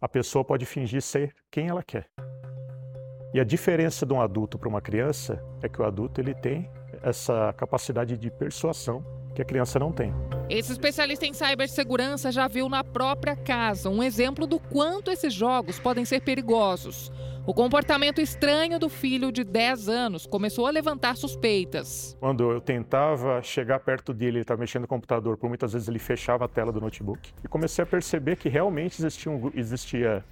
a 0.00 0.08
pessoa 0.08 0.44
pode 0.44 0.64
fingir 0.64 1.02
ser 1.02 1.34
quem 1.50 1.68
ela 1.68 1.82
quer. 1.82 2.06
E 3.34 3.38
a 3.38 3.44
diferença 3.44 4.06
de 4.06 4.12
um 4.12 4.20
adulto 4.20 4.58
para 4.58 4.68
uma 4.68 4.80
criança 4.80 5.44
é 5.62 5.68
que 5.68 5.80
o 5.80 5.84
adulto 5.84 6.20
ele 6.20 6.34
tem 6.34 6.68
essa 7.02 7.52
capacidade 7.56 8.16
de 8.16 8.30
persuasão 8.30 9.04
que 9.34 9.42
a 9.42 9.44
criança 9.44 9.78
não 9.78 9.92
tem. 9.92 10.12
Esse 10.48 10.72
especialista 10.72 11.24
em 11.26 11.32
cibersegurança 11.32 12.32
já 12.32 12.48
viu 12.48 12.68
na 12.68 12.82
própria 12.82 13.36
casa 13.36 13.88
um 13.88 14.02
exemplo 14.02 14.46
do 14.46 14.58
quanto 14.58 15.10
esses 15.10 15.32
jogos 15.32 15.78
podem 15.78 16.04
ser 16.04 16.20
perigosos. 16.22 17.12
O 17.46 17.54
comportamento 17.54 18.20
estranho 18.20 18.78
do 18.78 18.90
filho 18.90 19.32
de 19.32 19.42
10 19.42 19.88
anos 19.88 20.26
começou 20.26 20.66
a 20.66 20.70
levantar 20.70 21.16
suspeitas. 21.16 22.14
Quando 22.20 22.52
eu 22.52 22.60
tentava 22.60 23.42
chegar 23.42 23.80
perto 23.80 24.12
dele, 24.12 24.36
ele 24.36 24.40
estava 24.42 24.60
mexendo 24.60 24.82
no 24.82 24.88
computador, 24.88 25.38
por 25.38 25.48
muitas 25.48 25.72
vezes 25.72 25.88
ele 25.88 25.98
fechava 25.98 26.44
a 26.44 26.48
tela 26.48 26.70
do 26.70 26.80
notebook. 26.80 27.32
E 27.42 27.48
comecei 27.48 27.82
a 27.82 27.86
perceber 27.86 28.36
que 28.36 28.48
realmente 28.48 29.00
existia, 29.00 29.32
um, 29.32 29.50
existia 29.54 30.22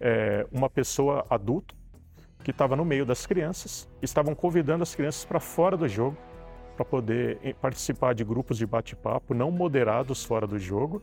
é, 0.00 0.44
uma 0.50 0.68
pessoa 0.68 1.24
adulto 1.30 1.74
que 2.42 2.50
estava 2.50 2.74
no 2.74 2.84
meio 2.84 3.06
das 3.06 3.26
crianças, 3.26 3.88
estavam 4.02 4.34
convidando 4.34 4.82
as 4.82 4.94
crianças 4.94 5.24
para 5.24 5.38
fora 5.38 5.76
do 5.76 5.88
jogo, 5.88 6.16
para 6.76 6.84
poder 6.84 7.38
eh, 7.42 7.54
participar 7.54 8.14
de 8.14 8.22
grupos 8.22 8.58
de 8.58 8.66
bate-papo 8.66 9.32
não 9.32 9.50
moderados 9.50 10.24
fora 10.24 10.46
do 10.46 10.58
jogo 10.58 11.00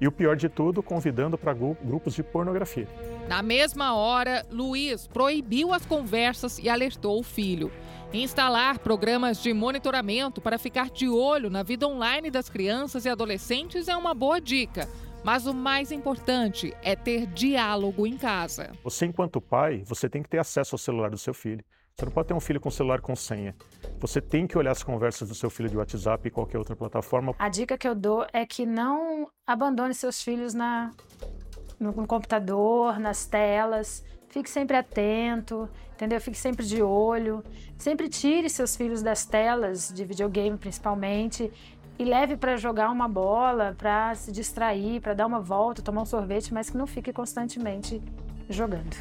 e 0.00 0.06
o 0.06 0.12
pior 0.12 0.36
de 0.36 0.48
tudo, 0.48 0.82
convidando 0.82 1.38
para 1.38 1.54
grupos 1.54 2.14
de 2.14 2.22
pornografia. 2.22 2.88
Na 3.28 3.42
mesma 3.42 3.94
hora, 3.94 4.44
Luiz 4.50 5.06
proibiu 5.06 5.72
as 5.72 5.84
conversas 5.84 6.58
e 6.58 6.68
alertou 6.68 7.18
o 7.18 7.22
filho. 7.22 7.72
Instalar 8.12 8.78
programas 8.78 9.42
de 9.42 9.52
monitoramento 9.52 10.40
para 10.40 10.58
ficar 10.58 10.90
de 10.90 11.08
olho 11.08 11.50
na 11.50 11.62
vida 11.62 11.86
online 11.86 12.30
das 12.30 12.48
crianças 12.48 13.04
e 13.04 13.08
adolescentes 13.08 13.88
é 13.88 13.96
uma 13.96 14.14
boa 14.14 14.40
dica. 14.40 14.88
Mas 15.24 15.44
o 15.46 15.52
mais 15.52 15.90
importante 15.90 16.72
é 16.84 16.94
ter 16.94 17.26
diálogo 17.26 18.06
em 18.06 18.16
casa. 18.16 18.70
Você, 18.84 19.06
enquanto 19.06 19.40
pai, 19.40 19.82
você 19.84 20.08
tem 20.08 20.22
que 20.22 20.28
ter 20.28 20.38
acesso 20.38 20.76
ao 20.76 20.78
celular 20.78 21.10
do 21.10 21.18
seu 21.18 21.34
filho. 21.34 21.64
Você 21.98 22.04
não 22.04 22.12
pode 22.12 22.28
ter 22.28 22.34
um 22.34 22.40
filho 22.40 22.60
com 22.60 22.70
celular 22.70 23.00
com 23.00 23.16
senha. 23.16 23.56
Você 23.98 24.20
tem 24.20 24.46
que 24.46 24.58
olhar 24.58 24.72
as 24.72 24.82
conversas 24.82 25.30
do 25.30 25.34
seu 25.34 25.48
filho 25.48 25.70
de 25.70 25.78
WhatsApp 25.78 26.28
e 26.28 26.30
qualquer 26.30 26.58
outra 26.58 26.76
plataforma. 26.76 27.34
A 27.38 27.48
dica 27.48 27.78
que 27.78 27.88
eu 27.88 27.94
dou 27.94 28.26
é 28.34 28.44
que 28.44 28.66
não 28.66 29.30
abandone 29.46 29.94
seus 29.94 30.22
filhos 30.22 30.52
na, 30.52 30.92
no, 31.80 31.94
computador, 32.06 33.00
nas 33.00 33.24
telas. 33.24 34.04
Fique 34.28 34.50
sempre 34.50 34.76
atento, 34.76 35.70
entendeu? 35.94 36.20
Fique 36.20 36.36
sempre 36.36 36.66
de 36.66 36.82
olho. 36.82 37.42
Sempre 37.78 38.10
tire 38.10 38.50
seus 38.50 38.76
filhos 38.76 39.00
das 39.00 39.24
telas, 39.24 39.90
de 39.90 40.04
videogame 40.04 40.58
principalmente, 40.58 41.50
e 41.98 42.04
leve 42.04 42.36
para 42.36 42.58
jogar 42.58 42.90
uma 42.90 43.08
bola, 43.08 43.74
para 43.78 44.14
se 44.14 44.30
distrair, 44.30 45.00
para 45.00 45.14
dar 45.14 45.24
uma 45.24 45.40
volta, 45.40 45.80
tomar 45.80 46.02
um 46.02 46.04
sorvete, 46.04 46.52
mas 46.52 46.68
que 46.68 46.76
não 46.76 46.86
fique 46.86 47.10
constantemente 47.10 48.02
jogando. 48.50 48.94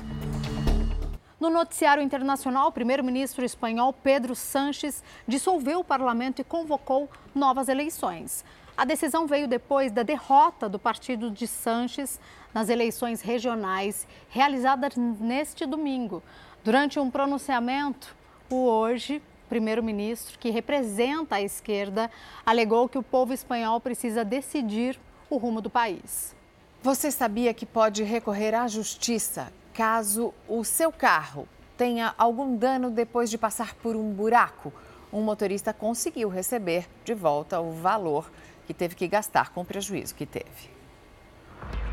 No 1.45 1.51
noticiário 1.51 2.01
internacional, 2.01 2.69
o 2.69 2.71
primeiro-ministro 2.71 3.45
espanhol 3.45 3.93
Pedro 3.93 4.33
Sánchez 4.33 5.03
dissolveu 5.27 5.81
o 5.81 5.83
parlamento 5.83 6.41
e 6.41 6.43
convocou 6.43 7.07
novas 7.35 7.69
eleições. 7.69 8.43
A 8.75 8.83
decisão 8.83 9.27
veio 9.27 9.47
depois 9.47 9.91
da 9.91 10.01
derrota 10.01 10.67
do 10.67 10.79
partido 10.79 11.29
de 11.29 11.45
Sanches 11.45 12.19
nas 12.51 12.67
eleições 12.67 13.21
regionais 13.21 14.07
realizadas 14.27 14.95
neste 14.95 15.67
domingo. 15.67 16.23
Durante 16.63 16.99
um 16.99 17.11
pronunciamento, 17.11 18.15
o 18.49 18.65
hoje 18.65 19.21
primeiro-ministro, 19.47 20.39
que 20.39 20.49
representa 20.49 21.35
a 21.35 21.43
esquerda, 21.43 22.09
alegou 22.43 22.89
que 22.89 22.97
o 22.97 23.03
povo 23.03 23.33
espanhol 23.33 23.79
precisa 23.79 24.25
decidir 24.25 24.99
o 25.29 25.37
rumo 25.37 25.61
do 25.61 25.69
país. 25.69 26.35
Você 26.81 27.11
sabia 27.11 27.53
que 27.53 27.67
pode 27.67 28.01
recorrer 28.01 28.55
à 28.55 28.67
justiça 28.67 29.53
caso 29.75 30.33
o 30.47 30.63
seu 30.63 30.89
carro 30.89 31.47
tenha 31.77 32.15
algum 32.17 32.55
dano 32.55 32.89
depois 32.89 33.29
de 33.29 33.37
passar 33.37 33.75
por 33.75 33.93
um 33.93 34.13
buraco, 34.13 34.71
um 35.11 35.21
motorista 35.21 35.73
conseguiu 35.73 36.29
receber 36.29 36.87
de 37.03 37.13
volta 37.13 37.59
o 37.59 37.73
valor 37.73 38.31
que 38.65 38.73
teve 38.73 38.95
que 38.95 39.07
gastar 39.07 39.49
com 39.51 39.61
o 39.61 39.65
prejuízo 39.65 40.15
que 40.15 40.25
teve. 40.25 40.69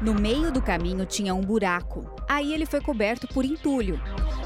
No 0.01 0.15
meio 0.15 0.53
do 0.53 0.63
caminho 0.63 1.05
tinha 1.05 1.35
um 1.35 1.41
buraco. 1.41 2.09
Aí 2.29 2.53
ele 2.55 2.67
foi 2.67 2.81
coberto 2.81 3.27
por 3.29 3.45
entulho. 3.45 4.01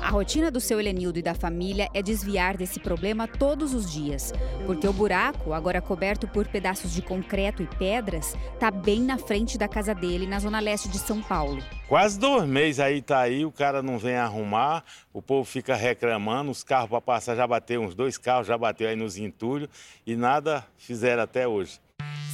A 0.06 0.10
rotina 0.10 0.52
do 0.52 0.60
seu 0.60 0.78
Helenildo 0.78 1.18
e 1.18 1.22
da 1.22 1.34
família 1.34 1.88
é 1.92 2.00
desviar 2.00 2.56
desse 2.56 2.78
problema 2.78 3.26
todos 3.26 3.74
os 3.74 3.90
dias, 3.90 4.32
porque 4.64 4.86
o 4.86 4.92
buraco, 4.92 5.52
agora 5.52 5.82
coberto 5.82 6.28
por 6.28 6.46
pedaços 6.46 6.94
de 6.94 7.02
concreto 7.02 7.60
e 7.60 7.66
pedras, 7.66 8.36
está 8.54 8.70
bem 8.70 9.00
na 9.00 9.18
frente 9.18 9.58
da 9.58 9.66
casa 9.66 9.92
dele, 9.92 10.24
na 10.24 10.38
zona 10.38 10.60
leste 10.60 10.88
de 10.88 11.00
São 11.00 11.20
Paulo. 11.20 11.60
Quase 11.88 12.20
dois 12.20 12.44
meses 12.44 12.78
aí 12.78 13.02
tá 13.02 13.18
aí, 13.18 13.44
o 13.44 13.50
cara 13.50 13.82
não 13.82 13.98
vem 13.98 14.14
arrumar, 14.14 14.84
o 15.12 15.20
povo 15.20 15.44
fica 15.44 15.74
reclamando, 15.74 16.52
os 16.52 16.62
carros 16.62 16.88
para 16.88 17.00
passar 17.00 17.34
já 17.34 17.44
bateu 17.44 17.82
uns 17.82 17.92
dois 17.92 18.16
carros, 18.16 18.46
já 18.46 18.56
bateu 18.56 18.88
aí 18.88 18.94
nos 18.94 19.16
entulhos 19.16 19.68
e 20.06 20.14
nada 20.14 20.64
fizeram 20.76 21.24
até 21.24 21.48
hoje. 21.48 21.80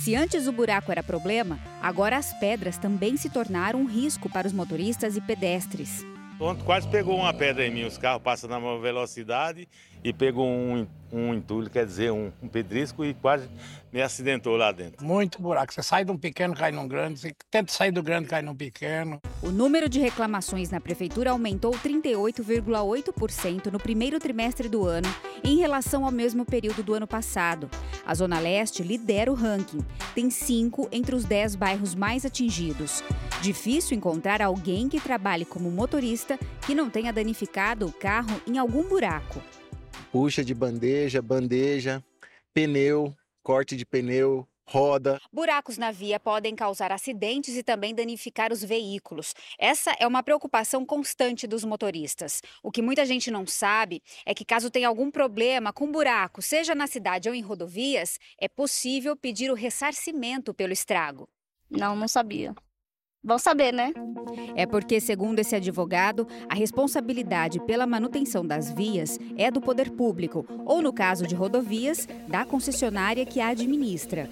Se 0.05 0.15
antes 0.15 0.47
o 0.47 0.53
buraco 0.53 0.93
era 0.93 1.03
problema, 1.03 1.59
agora 1.81 2.19
as 2.19 2.39
pedras 2.39 2.77
também 2.77 3.17
se 3.17 3.31
tornaram 3.31 3.81
um 3.81 3.87
risco 3.87 4.29
para 4.29 4.47
os 4.47 4.53
motoristas 4.53 5.17
e 5.17 5.23
pedestres. 5.23 6.12
Ontem 6.43 6.65
quase 6.65 6.89
pegou 6.89 7.17
uma 7.17 7.33
pedra 7.33 7.65
em 7.65 7.71
mim, 7.71 7.85
os 7.85 7.97
carros 7.97 8.21
passam 8.21 8.51
na 8.51 8.59
maior 8.59 8.79
velocidade 8.79 9.69
e 10.05 10.13
pegou 10.13 10.49
um, 10.49 10.87
um 11.13 11.35
entulho, 11.35 11.71
quer 11.71 11.87
dizer, 11.87 12.11
um, 12.11 12.33
um 12.43 12.49
pedrisco 12.49 13.05
e 13.05 13.15
quase 13.15 13.49
me 13.93 14.01
acidentou 14.01 14.57
lá 14.57 14.73
dentro. 14.73 15.05
Muito 15.05 15.41
buraco. 15.41 15.73
Você 15.73 15.83
sai 15.83 16.05
de 16.05 16.11
um 16.11 16.17
pequeno, 16.17 16.55
cai 16.55 16.73
num 16.73 16.89
grande. 16.89 17.21
Você 17.21 17.33
tenta 17.51 17.71
sair 17.71 17.93
do 17.93 18.03
grande, 18.03 18.27
cai 18.27 18.41
num 18.43 18.55
pequeno. 18.55 19.21
O 19.43 19.51
número 19.51 19.89
de 19.89 20.01
reclamações 20.01 20.71
na 20.71 20.81
prefeitura 20.81 21.31
aumentou 21.31 21.73
38,8% 21.73 23.67
no 23.67 23.79
primeiro 23.79 24.19
trimestre 24.19 24.69
do 24.69 24.87
ano, 24.87 25.09
em 25.45 25.59
relação 25.59 26.05
ao 26.05 26.11
mesmo 26.11 26.45
período 26.45 26.83
do 26.83 26.95
ano 26.95 27.07
passado. 27.07 27.71
A 28.05 28.15
Zona 28.15 28.41
Leste 28.41 28.83
lidera 28.83 29.31
o 29.31 29.35
ranking. 29.35 29.85
Tem 30.15 30.31
cinco 30.31 30.89
entre 30.91 31.15
os 31.15 31.25
dez 31.25 31.55
bairros 31.55 31.95
mais 31.95 32.25
atingidos. 32.25 33.05
Difícil 33.43 33.97
encontrar 33.97 34.41
alguém 34.41 34.89
que 34.89 35.01
trabalhe 35.01 35.45
como 35.45 35.71
motorista 35.71 36.39
que 36.67 36.75
não 36.75 36.89
tenha 36.89 37.13
danificado 37.13 37.87
o 37.87 37.93
carro 37.93 38.41
em 38.47 38.57
algum 38.59 38.89
buraco. 38.89 39.43
Puxa 40.13 40.45
de 40.45 40.53
bandeja, 40.53 41.23
bandeja, 41.23 42.05
pneu, 42.53 43.17
corte 43.43 43.75
de 43.75 43.87
pneu, 43.87 44.47
roda. 44.69 45.19
Buracos 45.33 45.79
na 45.79 45.91
via 45.91 46.21
podem 46.21 46.55
causar 46.55 46.93
acidentes 46.93 47.57
e 47.57 47.63
também 47.63 47.95
danificar 47.95 48.53
os 48.53 48.63
veículos. 48.63 49.33
Essa 49.59 49.97
é 49.99 50.07
uma 50.07 50.23
preocupação 50.23 50.85
constante 50.85 51.47
dos 51.47 51.65
motoristas. 51.65 52.43
O 52.63 52.71
que 52.71 52.83
muita 52.83 53.07
gente 53.07 53.31
não 53.31 53.47
sabe 53.47 54.03
é 54.27 54.35
que, 54.35 54.45
caso 54.45 54.71
tenha 54.71 54.87
algum 54.87 55.11
problema 55.11 55.73
com 55.73 55.91
buraco, 55.91 56.43
seja 56.43 56.75
na 56.75 56.87
cidade 56.87 57.31
ou 57.31 57.35
em 57.35 57.41
rodovias, 57.41 58.19
é 58.39 58.49
possível 58.49 59.17
pedir 59.17 59.51
o 59.51 59.55
ressarcimento 59.55 60.53
pelo 60.53 60.75
estrago. 60.75 61.27
Não, 61.71 61.97
não 61.97 62.07
sabia. 62.07 62.55
Vão 63.25 63.39
saber, 63.39 63.73
né? 63.73 63.93
É 64.57 64.67
porque, 64.67 65.01
segundo 65.01 65.39
esse 65.39 65.55
advogado, 65.55 66.27
a 66.49 66.57
responsabilidade 66.57 67.61
pela 67.61 67.87
manutenção 67.87 68.45
das 68.45 68.73
vias 68.73 69.17
é 69.37 69.49
do 69.49 69.61
poder 69.61 69.93
público, 69.93 70.45
ou 70.67 70.83
no 70.83 70.93
caso 70.93 71.25
de 71.25 71.35
rodovias, 71.35 72.09
da 72.27 72.45
concessionária 72.45 73.25
que 73.25 73.41
a 73.41 73.49
administra. 73.49 74.29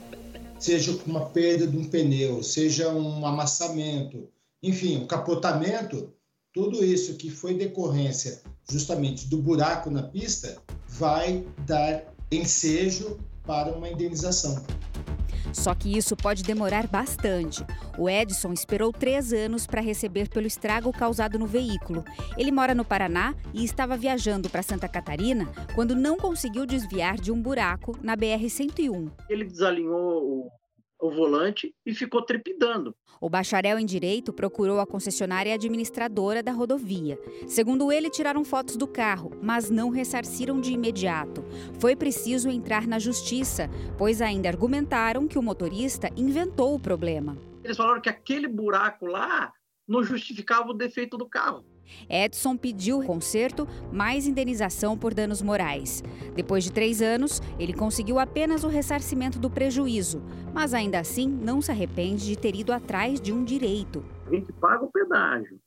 Seja 0.58 0.98
uma 1.06 1.26
perda 1.26 1.68
de 1.68 1.76
um 1.76 1.84
pneu, 1.84 2.42
seja 2.42 2.88
um 2.90 3.24
amassamento, 3.24 4.28
enfim, 4.60 4.98
um 4.98 5.06
capotamento, 5.06 6.12
tudo 6.52 6.84
isso 6.84 7.14
que 7.14 7.30
foi 7.30 7.54
decorrência 7.54 8.42
justamente 8.68 9.28
do 9.28 9.38
buraco 9.38 9.88
na 9.88 10.02
pista 10.02 10.60
vai 10.88 11.44
dar 11.64 12.12
ensejo 12.30 13.18
para 13.46 13.72
uma 13.72 13.88
indenização. 13.88 14.62
Só 15.52 15.74
que 15.74 15.96
isso 15.96 16.16
pode 16.16 16.42
demorar 16.42 16.86
bastante. 16.86 17.64
O 17.98 18.08
Edson 18.08 18.52
esperou 18.52 18.92
três 18.92 19.32
anos 19.32 19.66
para 19.66 19.80
receber 19.80 20.28
pelo 20.28 20.46
estrago 20.46 20.92
causado 20.92 21.38
no 21.38 21.46
veículo. 21.46 22.04
Ele 22.36 22.50
mora 22.50 22.74
no 22.74 22.84
Paraná 22.84 23.34
e 23.52 23.64
estava 23.64 23.96
viajando 23.96 24.48
para 24.48 24.62
Santa 24.62 24.88
Catarina 24.88 25.48
quando 25.74 25.94
não 25.94 26.16
conseguiu 26.16 26.66
desviar 26.66 27.16
de 27.16 27.32
um 27.32 27.40
buraco 27.40 27.98
na 28.02 28.16
BR-101. 28.16 29.10
Ele 29.28 29.44
desalinhou 29.44 30.50
o 31.00 31.10
volante 31.10 31.74
e 31.84 31.94
ficou 31.94 32.22
trepidando. 32.22 32.94
O 33.20 33.28
bacharel 33.28 33.78
em 33.78 33.86
direito 33.86 34.32
procurou 34.32 34.80
a 34.80 34.86
concessionária 34.86 35.54
administradora 35.54 36.42
da 36.42 36.52
rodovia. 36.52 37.18
Segundo 37.46 37.90
ele, 37.90 38.10
tiraram 38.10 38.44
fotos 38.44 38.76
do 38.76 38.86
carro, 38.86 39.30
mas 39.42 39.70
não 39.70 39.90
ressarciram 39.90 40.60
de 40.60 40.72
imediato. 40.72 41.44
Foi 41.78 41.96
preciso 41.96 42.48
entrar 42.48 42.86
na 42.86 42.98
justiça, 42.98 43.68
pois 43.98 44.20
ainda 44.22 44.48
argumentaram 44.48 45.26
que 45.26 45.38
o 45.38 45.42
motorista 45.42 46.08
inventou 46.16 46.74
o 46.74 46.80
problema. 46.80 47.36
Eles 47.64 47.76
falaram 47.76 48.00
que 48.00 48.08
aquele 48.08 48.48
buraco 48.48 49.06
lá 49.06 49.52
não 49.86 50.02
justificava 50.02 50.70
o 50.70 50.74
defeito 50.74 51.18
do 51.18 51.28
carro. 51.28 51.64
Edson 52.08 52.56
pediu 52.56 53.02
conserto 53.02 53.66
mais 53.92 54.26
indenização 54.26 54.96
por 54.96 55.14
danos 55.14 55.42
morais. 55.42 56.02
Depois 56.34 56.64
de 56.64 56.72
três 56.72 57.00
anos, 57.02 57.40
ele 57.58 57.72
conseguiu 57.72 58.18
apenas 58.18 58.64
o 58.64 58.68
ressarcimento 58.68 59.38
do 59.38 59.50
prejuízo, 59.50 60.22
mas 60.52 60.74
ainda 60.74 60.98
assim 60.98 61.28
não 61.28 61.60
se 61.60 61.70
arrepende 61.70 62.26
de 62.26 62.36
ter 62.36 62.54
ido 62.54 62.72
atrás 62.72 63.20
de 63.20 63.32
um 63.32 63.44
direito. 63.44 64.04
A 64.26 64.30
gente 64.30 64.52
paga 64.52 64.84
o 64.84 64.90
pedágio. 64.90 65.60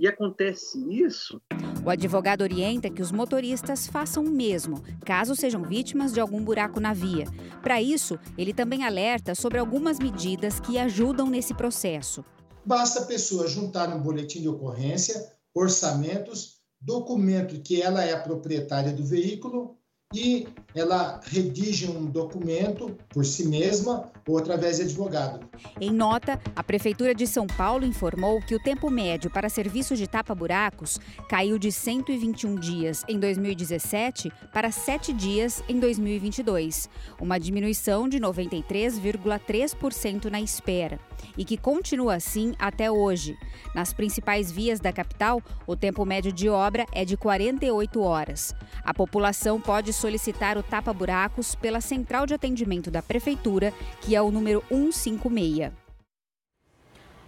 E 0.00 0.08
acontece 0.08 0.78
isso. 0.90 1.42
O 1.84 1.90
advogado 1.90 2.40
orienta 2.40 2.88
que 2.88 3.02
os 3.02 3.12
motoristas 3.12 3.86
façam 3.86 4.24
o 4.24 4.30
mesmo, 4.30 4.82
caso 5.04 5.36
sejam 5.36 5.62
vítimas 5.62 6.14
de 6.14 6.20
algum 6.20 6.42
buraco 6.42 6.80
na 6.80 6.94
via. 6.94 7.26
Para 7.62 7.82
isso, 7.82 8.18
ele 8.38 8.54
também 8.54 8.82
alerta 8.82 9.34
sobre 9.34 9.58
algumas 9.58 9.98
medidas 9.98 10.58
que 10.58 10.78
ajudam 10.78 11.26
nesse 11.26 11.52
processo. 11.52 12.24
Basta 12.64 13.00
a 13.00 13.06
pessoa 13.06 13.46
juntar 13.46 13.94
um 13.94 14.00
boletim 14.00 14.40
de 14.40 14.48
ocorrência, 14.48 15.32
orçamentos, 15.54 16.60
documento 16.80 17.60
que 17.60 17.82
ela 17.82 18.04
é 18.04 18.12
a 18.12 18.20
proprietária 18.20 18.92
do 18.92 19.04
veículo 19.04 19.76
e 20.12 20.48
ela 20.74 21.20
redige 21.22 21.88
um 21.88 22.06
documento 22.06 22.98
por 23.10 23.24
si 23.24 23.46
mesma 23.46 24.10
ou 24.26 24.38
através 24.38 24.78
de 24.78 24.82
advogado. 24.82 25.48
Em 25.80 25.92
nota, 25.92 26.40
a 26.56 26.64
Prefeitura 26.64 27.14
de 27.14 27.28
São 27.28 27.46
Paulo 27.46 27.86
informou 27.86 28.42
que 28.42 28.56
o 28.56 28.62
tempo 28.62 28.90
médio 28.90 29.30
para 29.30 29.48
serviço 29.48 29.94
de 29.94 30.08
tapa-buracos 30.08 30.98
caiu 31.28 31.60
de 31.60 31.70
121 31.70 32.56
dias 32.56 33.04
em 33.08 33.20
2017 33.20 34.32
para 34.52 34.72
7 34.72 35.12
dias 35.12 35.62
em 35.68 35.78
2022, 35.78 36.90
uma 37.20 37.38
diminuição 37.38 38.08
de 38.08 38.18
93,3% 38.18 40.24
na 40.24 40.40
espera, 40.40 40.98
e 41.36 41.44
que 41.44 41.56
continua 41.56 42.14
assim 42.14 42.54
até 42.58 42.90
hoje. 42.90 43.36
Nas 43.74 43.92
principais 43.92 44.50
vias 44.50 44.80
da 44.80 44.92
capital, 44.92 45.42
o 45.66 45.76
tempo 45.76 46.04
médio 46.04 46.32
de 46.32 46.48
obra 46.48 46.86
é 46.92 47.04
de 47.04 47.16
48 47.16 48.00
horas. 48.00 48.54
A 48.84 48.92
população 48.92 49.60
pode 49.60 49.92
solicitar 49.92 50.58
o 50.58 50.62
tapa-buracos 50.62 51.54
pela 51.54 51.80
central 51.80 52.26
de 52.26 52.34
atendimento 52.34 52.90
da 52.90 53.02
Prefeitura, 53.02 53.72
que 54.00 54.16
é 54.16 54.22
o 54.22 54.30
número 54.30 54.62
156. 54.68 55.72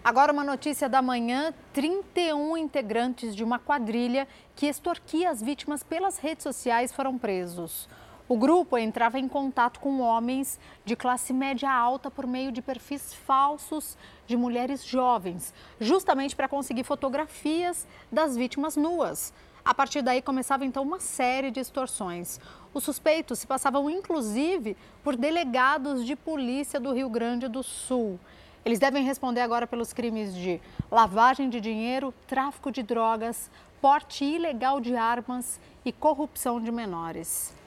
Agora 0.04 0.32
uma 0.32 0.42
notícia 0.42 0.88
da 0.88 1.00
manhã, 1.00 1.54
31 1.72 2.56
integrantes 2.56 3.36
de 3.36 3.44
uma 3.44 3.60
quadrilha 3.60 4.26
que 4.56 4.66
extorquia 4.66 5.30
as 5.30 5.40
vítimas 5.40 5.84
pelas 5.84 6.18
redes 6.18 6.42
sociais 6.42 6.92
foram 6.92 7.16
presos. 7.16 7.88
O 8.32 8.36
grupo 8.38 8.78
entrava 8.78 9.18
em 9.18 9.28
contato 9.28 9.78
com 9.78 10.00
homens 10.00 10.58
de 10.86 10.96
classe 10.96 11.34
média 11.34 11.70
alta 11.70 12.10
por 12.10 12.26
meio 12.26 12.50
de 12.50 12.62
perfis 12.62 13.12
falsos 13.12 13.94
de 14.26 14.38
mulheres 14.38 14.82
jovens, 14.86 15.52
justamente 15.78 16.34
para 16.34 16.48
conseguir 16.48 16.82
fotografias 16.82 17.86
das 18.10 18.34
vítimas 18.34 18.74
nuas. 18.74 19.34
A 19.62 19.74
partir 19.74 20.00
daí 20.00 20.22
começava 20.22 20.64
então 20.64 20.82
uma 20.82 20.98
série 20.98 21.50
de 21.50 21.60
extorsões. 21.60 22.40
Os 22.72 22.84
suspeitos 22.84 23.40
se 23.40 23.46
passavam 23.46 23.90
inclusive 23.90 24.78
por 25.04 25.14
delegados 25.14 26.02
de 26.02 26.16
polícia 26.16 26.80
do 26.80 26.94
Rio 26.94 27.10
Grande 27.10 27.48
do 27.48 27.62
Sul. 27.62 28.18
Eles 28.64 28.78
devem 28.78 29.04
responder 29.04 29.42
agora 29.42 29.66
pelos 29.66 29.92
crimes 29.92 30.34
de 30.34 30.58
lavagem 30.90 31.50
de 31.50 31.60
dinheiro, 31.60 32.14
tráfico 32.26 32.72
de 32.72 32.82
drogas, 32.82 33.50
porte 33.78 34.24
ilegal 34.24 34.80
de 34.80 34.96
armas 34.96 35.60
e 35.84 35.92
corrupção 35.92 36.58
de 36.58 36.72
menores. 36.72 37.60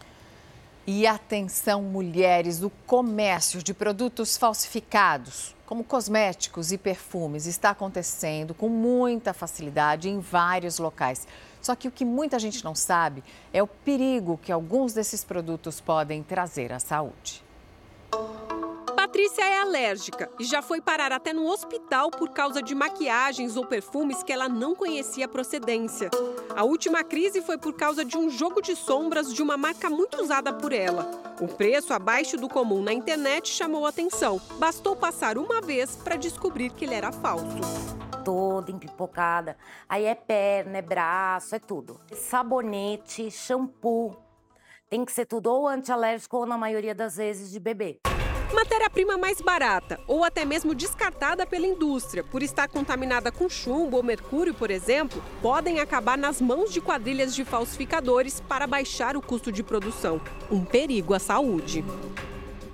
E 0.87 1.07
atenção, 1.07 1.81
mulheres, 1.81 2.61
o 2.61 2.69
comércio 2.85 3.63
de 3.63 3.73
produtos 3.73 4.37
falsificados, 4.37 5.55
como 5.65 5.83
cosméticos 5.83 6.71
e 6.71 6.77
perfumes, 6.77 7.47
está 7.47 7.71
acontecendo 7.71 8.53
com 8.53 8.69
muita 8.69 9.33
facilidade 9.33 10.07
em 10.07 10.19
vários 10.19 10.77
locais. 10.77 11.27
Só 11.59 11.73
que 11.73 11.87
o 11.87 11.91
que 11.91 12.05
muita 12.05 12.37
gente 12.37 12.63
não 12.63 12.75
sabe 12.75 13.23
é 13.51 13.63
o 13.63 13.67
perigo 13.67 14.39
que 14.43 14.51
alguns 14.51 14.93
desses 14.93 15.23
produtos 15.23 15.81
podem 15.81 16.21
trazer 16.21 16.71
à 16.71 16.77
saúde. 16.77 17.44
Patrícia 19.15 19.45
é 19.45 19.61
alérgica 19.61 20.29
e 20.37 20.43
já 20.43 20.61
foi 20.61 20.81
parar 20.81 21.13
até 21.13 21.31
no 21.31 21.47
hospital 21.47 22.11
por 22.11 22.31
causa 22.31 22.61
de 22.61 22.75
maquiagens 22.75 23.55
ou 23.55 23.65
perfumes 23.65 24.21
que 24.21 24.33
ela 24.33 24.49
não 24.49 24.75
conhecia 24.75 25.23
a 25.23 25.29
procedência. 25.29 26.09
A 26.53 26.65
última 26.65 27.01
crise 27.01 27.41
foi 27.41 27.57
por 27.57 27.71
causa 27.75 28.03
de 28.03 28.17
um 28.17 28.29
jogo 28.29 28.61
de 28.61 28.75
sombras 28.75 29.33
de 29.33 29.41
uma 29.41 29.55
marca 29.55 29.89
muito 29.89 30.21
usada 30.21 30.51
por 30.51 30.73
ela. 30.73 31.09
O 31.39 31.47
preço 31.47 31.93
abaixo 31.93 32.35
do 32.35 32.49
comum 32.49 32.81
na 32.81 32.91
internet 32.91 33.47
chamou 33.47 33.85
atenção. 33.87 34.37
Bastou 34.59 34.97
passar 34.97 35.37
uma 35.37 35.61
vez 35.61 35.95
para 35.95 36.17
descobrir 36.17 36.69
que 36.71 36.83
ele 36.83 36.95
era 36.95 37.13
falso 37.13 37.45
toda 38.25 38.69
empipocada. 38.69 39.55
Aí 39.87 40.03
é 40.03 40.15
perna, 40.15 40.79
é 40.79 40.81
braço, 40.81 41.55
é 41.55 41.59
tudo. 41.59 42.01
Sabonete, 42.11 43.31
shampoo. 43.31 44.17
Tem 44.89 45.05
que 45.05 45.11
ser 45.13 45.25
tudo 45.25 45.49
ou 45.49 45.69
antialérgico 45.69 46.35
ou, 46.35 46.45
na 46.45 46.57
maioria 46.57 46.93
das 46.93 47.15
vezes, 47.15 47.49
de 47.49 47.59
bebê. 47.61 48.01
Matéria-prima 48.53 49.17
mais 49.17 49.41
barata 49.41 49.99
ou 50.07 50.23
até 50.23 50.45
mesmo 50.45 50.75
descartada 50.75 51.45
pela 51.45 51.65
indústria 51.65 52.23
por 52.23 52.43
estar 52.43 52.67
contaminada 52.67 53.31
com 53.31 53.49
chumbo 53.49 53.97
ou 53.97 54.03
mercúrio, 54.03 54.53
por 54.53 54.69
exemplo, 54.69 55.21
podem 55.41 55.79
acabar 55.79 56.17
nas 56.17 56.39
mãos 56.39 56.71
de 56.71 56.79
quadrilhas 56.79 57.33
de 57.33 57.43
falsificadores 57.43 58.39
para 58.41 58.67
baixar 58.67 59.17
o 59.17 59.21
custo 59.21 59.51
de 59.51 59.63
produção. 59.63 60.21
Um 60.51 60.63
perigo 60.63 61.13
à 61.13 61.19
saúde. 61.19 61.83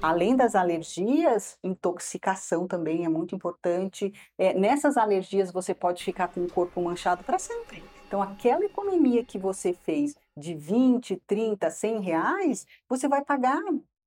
Além 0.01 0.36
das 0.36 0.55
alergias, 0.55 1.57
intoxicação 1.63 2.67
também 2.67 3.05
é 3.05 3.10
muito 3.10 3.36
importante. 3.36 4.12
É, 4.38 4.53
nessas 4.53 4.97
alergias, 4.97 5.51
você 5.51 5.75
pode 5.75 6.03
ficar 6.03 6.27
com 6.29 6.43
o 6.43 6.51
corpo 6.51 6.81
manchado 6.81 7.23
para 7.23 7.38
sempre. 7.38 7.84
Então, 8.07 8.21
aquela 8.21 8.65
economia 8.65 9.23
que 9.23 9.38
você 9.38 9.73
fez 9.73 10.15
de 10.36 10.55
20, 10.55 11.21
30, 11.27 11.69
100 11.69 12.01
reais, 12.01 12.65
você 12.89 13.07
vai 13.07 13.23
pagar 13.23 13.62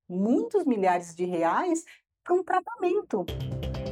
muitos 0.07 0.65
milhares 0.65 1.15
de 1.15 1.25
reais 1.25 1.83
para 2.23 2.35
um 2.35 2.43
tratamento. 2.43 3.25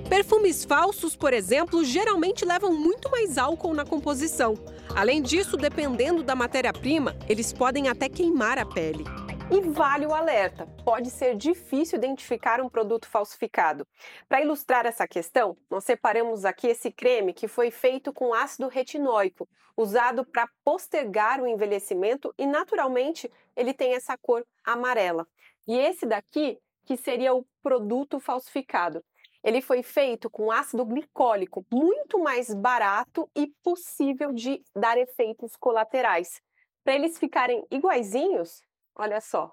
Perfumes 0.09 0.63
falsos, 0.65 1.15
por 1.15 1.33
exemplo, 1.33 1.83
geralmente 1.83 2.45
levam 2.45 2.73
muito 2.73 3.09
mais 3.09 3.37
álcool 3.37 3.73
na 3.73 3.85
composição. 3.85 4.55
Além 4.95 5.21
disso, 5.21 5.57
dependendo 5.57 6.23
da 6.23 6.35
matéria-prima, 6.35 7.15
eles 7.27 7.51
podem 7.51 7.87
até 7.87 8.09
queimar 8.09 8.59
a 8.59 8.65
pele. 8.65 9.03
E 9.51 9.61
vale 9.61 10.05
o 10.05 10.13
alerta: 10.13 10.67
pode 10.83 11.09
ser 11.09 11.35
difícil 11.35 11.97
identificar 11.97 12.61
um 12.61 12.69
produto 12.69 13.07
falsificado. 13.07 13.85
Para 14.27 14.41
ilustrar 14.41 14.85
essa 14.85 15.07
questão, 15.07 15.57
nós 15.69 15.83
separamos 15.83 16.45
aqui 16.45 16.67
esse 16.67 16.91
creme 16.91 17.33
que 17.33 17.47
foi 17.47 17.69
feito 17.69 18.13
com 18.13 18.33
ácido 18.33 18.67
retinóico, 18.67 19.47
usado 19.75 20.25
para 20.25 20.49
postergar 20.63 21.41
o 21.41 21.47
envelhecimento 21.47 22.33
e, 22.37 22.45
naturalmente, 22.45 23.31
ele 23.55 23.73
tem 23.73 23.93
essa 23.93 24.17
cor 24.17 24.45
amarela. 24.63 25.27
E 25.67 25.77
esse 25.77 26.05
daqui, 26.05 26.59
que 26.85 26.97
seria 26.97 27.33
o 27.33 27.45
produto 27.61 28.19
falsificado. 28.19 29.03
Ele 29.43 29.61
foi 29.61 29.83
feito 29.83 30.29
com 30.29 30.51
ácido 30.51 30.85
glicólico, 30.85 31.65
muito 31.71 32.19
mais 32.19 32.53
barato 32.53 33.29
e 33.35 33.47
possível 33.61 34.31
de 34.31 34.63
dar 34.75 34.97
efeitos 34.97 35.55
colaterais. 35.55 36.41
Para 36.83 36.95
eles 36.95 37.17
ficarem 37.17 37.65
iguaizinhos, 37.69 38.61
Olha 38.95 39.19
só, 39.19 39.51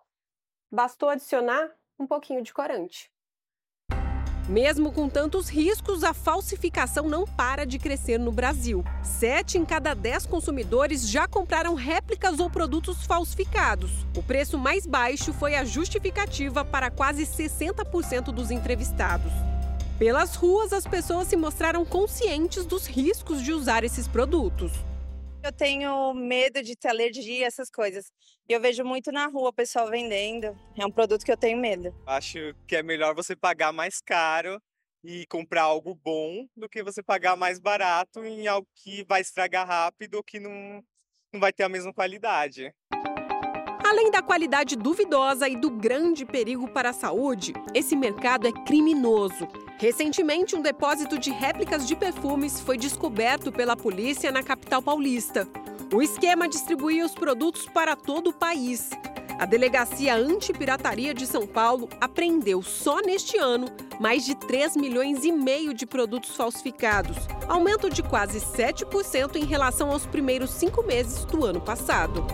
bastou 0.70 1.08
adicionar 1.08 1.74
um 1.98 2.06
pouquinho 2.06 2.42
de 2.42 2.52
corante. 2.52 3.10
Mesmo 4.50 4.90
com 4.90 5.08
tantos 5.08 5.48
riscos, 5.48 6.02
a 6.02 6.12
falsificação 6.12 7.08
não 7.08 7.24
para 7.24 7.64
de 7.64 7.78
crescer 7.78 8.18
no 8.18 8.32
Brasil. 8.32 8.84
Sete 9.00 9.56
em 9.56 9.64
cada 9.64 9.94
dez 9.94 10.26
consumidores 10.26 11.08
já 11.08 11.28
compraram 11.28 11.74
réplicas 11.74 12.40
ou 12.40 12.50
produtos 12.50 13.06
falsificados. 13.06 13.92
O 14.16 14.24
preço 14.24 14.58
mais 14.58 14.88
baixo 14.88 15.32
foi 15.32 15.54
a 15.54 15.64
justificativa 15.64 16.64
para 16.64 16.90
quase 16.90 17.22
60% 17.22 18.32
dos 18.32 18.50
entrevistados. 18.50 19.30
Pelas 20.00 20.34
ruas, 20.34 20.72
as 20.72 20.84
pessoas 20.84 21.28
se 21.28 21.36
mostraram 21.36 21.84
conscientes 21.84 22.66
dos 22.66 22.88
riscos 22.88 23.44
de 23.44 23.52
usar 23.52 23.84
esses 23.84 24.08
produtos. 24.08 24.72
Eu 25.42 25.52
tenho 25.52 26.12
medo 26.12 26.62
de 26.62 26.76
ter 26.76 26.88
alergia, 26.88 27.46
essas 27.46 27.70
coisas. 27.70 28.12
E 28.46 28.52
eu 28.52 28.60
vejo 28.60 28.84
muito 28.84 29.10
na 29.10 29.26
rua 29.26 29.48
o 29.48 29.52
pessoal 29.52 29.88
vendendo. 29.88 30.54
É 30.78 30.84
um 30.84 30.90
produto 30.90 31.24
que 31.24 31.32
eu 31.32 31.36
tenho 31.36 31.58
medo. 31.58 31.94
Acho 32.06 32.54
que 32.68 32.76
é 32.76 32.82
melhor 32.82 33.14
você 33.14 33.34
pagar 33.34 33.72
mais 33.72 34.02
caro 34.02 34.60
e 35.02 35.26
comprar 35.26 35.62
algo 35.62 35.94
bom 35.94 36.46
do 36.54 36.68
que 36.68 36.82
você 36.82 37.02
pagar 37.02 37.36
mais 37.36 37.58
barato 37.58 38.22
em 38.22 38.46
algo 38.46 38.68
que 38.74 39.02
vai 39.08 39.22
estragar 39.22 39.66
rápido 39.66 40.16
ou 40.16 40.22
que 40.22 40.38
não, 40.38 40.84
não 41.32 41.40
vai 41.40 41.54
ter 41.54 41.62
a 41.62 41.70
mesma 41.70 41.92
qualidade. 41.92 42.74
Além 43.90 44.08
da 44.08 44.22
qualidade 44.22 44.76
duvidosa 44.76 45.48
e 45.48 45.56
do 45.56 45.68
grande 45.68 46.24
perigo 46.24 46.68
para 46.68 46.90
a 46.90 46.92
saúde, 46.92 47.52
esse 47.74 47.96
mercado 47.96 48.46
é 48.46 48.52
criminoso. 48.52 49.48
Recentemente, 49.78 50.54
um 50.54 50.62
depósito 50.62 51.18
de 51.18 51.32
réplicas 51.32 51.88
de 51.88 51.96
perfumes 51.96 52.60
foi 52.60 52.78
descoberto 52.78 53.50
pela 53.50 53.76
polícia 53.76 54.30
na 54.30 54.44
capital 54.44 54.80
paulista. 54.80 55.48
O 55.92 56.00
esquema 56.00 56.48
distribuía 56.48 57.04
os 57.04 57.16
produtos 57.16 57.66
para 57.66 57.96
todo 57.96 58.30
o 58.30 58.32
país. 58.32 58.90
A 59.40 59.44
Delegacia 59.44 60.14
Antipirataria 60.14 61.12
de 61.12 61.26
São 61.26 61.44
Paulo 61.44 61.88
apreendeu 62.00 62.62
só 62.62 63.00
neste 63.00 63.38
ano 63.38 63.66
mais 63.98 64.24
de 64.24 64.36
3 64.36 64.76
milhões 64.76 65.24
e 65.24 65.32
meio 65.32 65.74
de 65.74 65.84
produtos 65.84 66.36
falsificados, 66.36 67.16
aumento 67.48 67.90
de 67.90 68.04
quase 68.04 68.38
7% 68.38 69.34
em 69.34 69.44
relação 69.44 69.90
aos 69.90 70.06
primeiros 70.06 70.50
cinco 70.50 70.80
meses 70.84 71.24
do 71.24 71.44
ano 71.44 71.60
passado. 71.60 72.24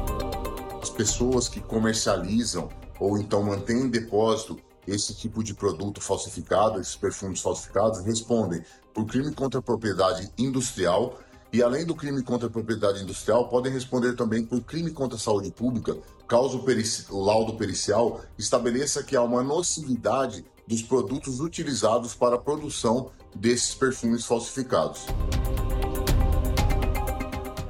As 0.86 0.90
pessoas 0.90 1.48
que 1.48 1.58
comercializam 1.60 2.68
ou 3.00 3.18
então 3.18 3.42
mantêm 3.42 3.80
em 3.80 3.88
depósito 3.88 4.56
esse 4.86 5.12
tipo 5.16 5.42
de 5.42 5.52
produto 5.52 6.00
falsificado, 6.00 6.80
esses 6.80 6.94
perfumes 6.94 7.40
falsificados, 7.40 8.04
respondem 8.04 8.62
por 8.94 9.04
crime 9.04 9.34
contra 9.34 9.58
a 9.58 9.62
propriedade 9.62 10.30
industrial 10.38 11.18
e, 11.52 11.60
além 11.60 11.84
do 11.84 11.92
crime 11.92 12.22
contra 12.22 12.46
a 12.46 12.50
propriedade 12.50 13.02
industrial, 13.02 13.48
podem 13.48 13.72
responder 13.72 14.14
também 14.14 14.44
por 14.44 14.60
crime 14.60 14.92
contra 14.92 15.16
a 15.16 15.20
saúde 15.20 15.50
pública, 15.50 15.98
caso 16.28 16.64
o, 16.64 17.16
o 17.16 17.20
laudo 17.20 17.54
pericial 17.54 18.20
estabeleça 18.38 19.02
que 19.02 19.16
há 19.16 19.22
uma 19.22 19.42
nocividade 19.42 20.44
dos 20.68 20.82
produtos 20.82 21.40
utilizados 21.40 22.14
para 22.14 22.36
a 22.36 22.38
produção 22.38 23.10
desses 23.34 23.74
perfumes 23.74 24.24
falsificados. 24.24 25.04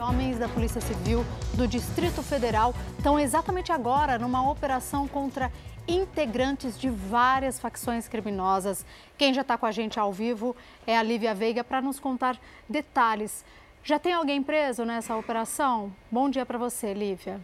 Homens 0.09 0.38
da 0.38 0.49
Polícia 0.49 0.81
Civil 0.81 1.25
do 1.55 1.66
Distrito 1.66 2.23
Federal 2.23 2.73
estão 2.97 3.19
exatamente 3.19 3.73
agora 3.73 4.21
numa 4.21 4.49
operação 4.49 5.09
contra 5.09 5.51
integrantes 5.88 6.79
de 6.79 6.88
várias 6.88 7.59
facções 7.59 8.07
criminosas. 8.07 8.87
Quem 9.19 9.35
já 9.35 9.40
está 9.40 9.59
com 9.59 9.66
a 9.66 9.73
gente 9.73 9.99
ao 9.99 10.12
vivo 10.12 10.55
é 10.87 10.97
a 10.97 11.03
Lívia 11.03 11.35
Veiga 11.35 11.64
para 11.64 11.83
nos 11.83 11.99
contar 11.99 12.38
detalhes. 12.69 13.45
Já 13.83 13.99
tem 13.99 14.12
alguém 14.12 14.40
preso 14.45 14.85
nessa 14.85 15.16
operação? 15.16 15.92
Bom 16.09 16.31
dia 16.31 16.47
para 16.47 16.57
você, 16.57 16.95
Lívia. 16.95 17.40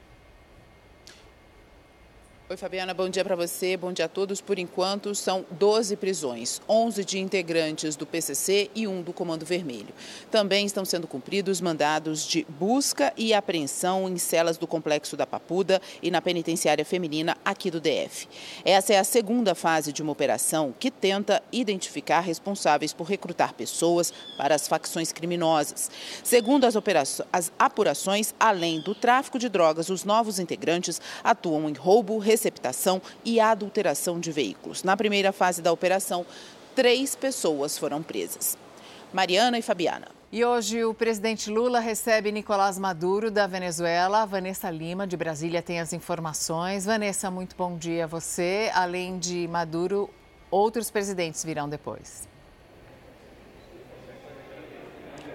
Oi, 2.53 2.57
Fabiana, 2.59 2.93
bom 2.93 3.09
dia 3.09 3.25
para 3.25 3.35
você, 3.35 3.79
bom 3.79 3.95
dia 3.95 4.05
a 4.05 4.09
todos. 4.09 4.43
Por 4.43 4.59
enquanto, 4.59 5.15
são 5.15 5.43
12 5.53 5.97
prisões, 5.97 6.61
11 6.69 7.03
de 7.03 7.19
integrantes 7.19 7.97
do 7.97 8.05
PCC 8.05 8.71
e 8.75 8.87
um 8.87 9.01
do 9.01 9.11
Comando 9.11 9.47
Vermelho. 9.47 9.89
Também 10.31 10.67
estão 10.67 10.85
sendo 10.85 11.07
cumpridos 11.07 11.63
mandados 11.63 12.29
de 12.29 12.45
busca 12.51 13.11
e 13.17 13.33
apreensão 13.33 14.07
em 14.07 14.19
celas 14.19 14.59
do 14.59 14.67
Complexo 14.67 15.17
da 15.17 15.27
Papuda 15.27 15.81
e 16.03 16.11
na 16.11 16.21
penitenciária 16.21 16.85
feminina 16.85 17.39
aqui 17.43 17.71
do 17.71 17.81
DF. 17.81 18.29
Essa 18.67 18.93
é 18.93 18.99
a 18.99 19.05
segunda 19.05 19.55
fase 19.55 19.91
de 19.91 20.03
uma 20.03 20.13
operação 20.13 20.75
que 20.79 20.91
tenta 20.91 21.43
identificar 21.51 22.21
responsáveis 22.21 22.93
por 22.93 23.05
recrutar 23.05 23.55
pessoas 23.55 24.13
para 24.37 24.55
as 24.55 24.69
facções 24.69 25.11
criminosas. 25.11 25.91
Segundo 26.23 26.67
as, 26.67 26.75
as 27.33 27.51
apurações, 27.59 28.35
além 28.39 28.79
do 28.83 28.95
tráfico 28.95 29.39
de 29.39 29.49
drogas, 29.49 29.89
os 29.89 30.05
novos 30.05 30.39
integrantes 30.39 31.01
atuam 31.25 31.67
em 31.71 31.73
roubo, 31.73 32.19
receptação 32.43 33.01
e 33.25 33.39
adulteração 33.39 34.19
de 34.19 34.33
veículos. 34.33 34.83
Na 34.83 34.97
primeira 34.97 35.31
fase 35.33 35.63
da 35.63 35.71
operação, 35.71 36.27
três 36.75 37.15
pessoas 37.15 37.79
foram 37.79 38.03
presas. 38.03 38.59
Mariana 39.13 39.59
e 39.59 39.63
Fabiana. 39.63 40.09
E 40.33 40.45
hoje 40.45 40.83
o 40.83 40.95
presidente 40.95 41.51
Lula 41.51 41.79
recebe 41.79 42.33
Nicolás 42.33 42.79
Maduro 42.79 43.31
da 43.31 43.47
Venezuela. 43.47 44.25
Vanessa 44.25 44.71
Lima, 44.71 45.07
de 45.07 45.17
Brasília, 45.17 45.63
tem 45.63 45.79
as 45.79 45.93
informações. 45.93 46.87
Vanessa, 46.87 47.31
muito 47.31 47.55
bom 47.55 47.77
dia 47.77 48.05
a 48.05 48.07
você. 48.07 48.71
Além 48.75 49.19
de 49.19 49.47
Maduro, 49.47 50.09
outros 50.51 50.91
presidentes 50.91 51.45
virão 51.45 51.69
depois. 51.69 52.32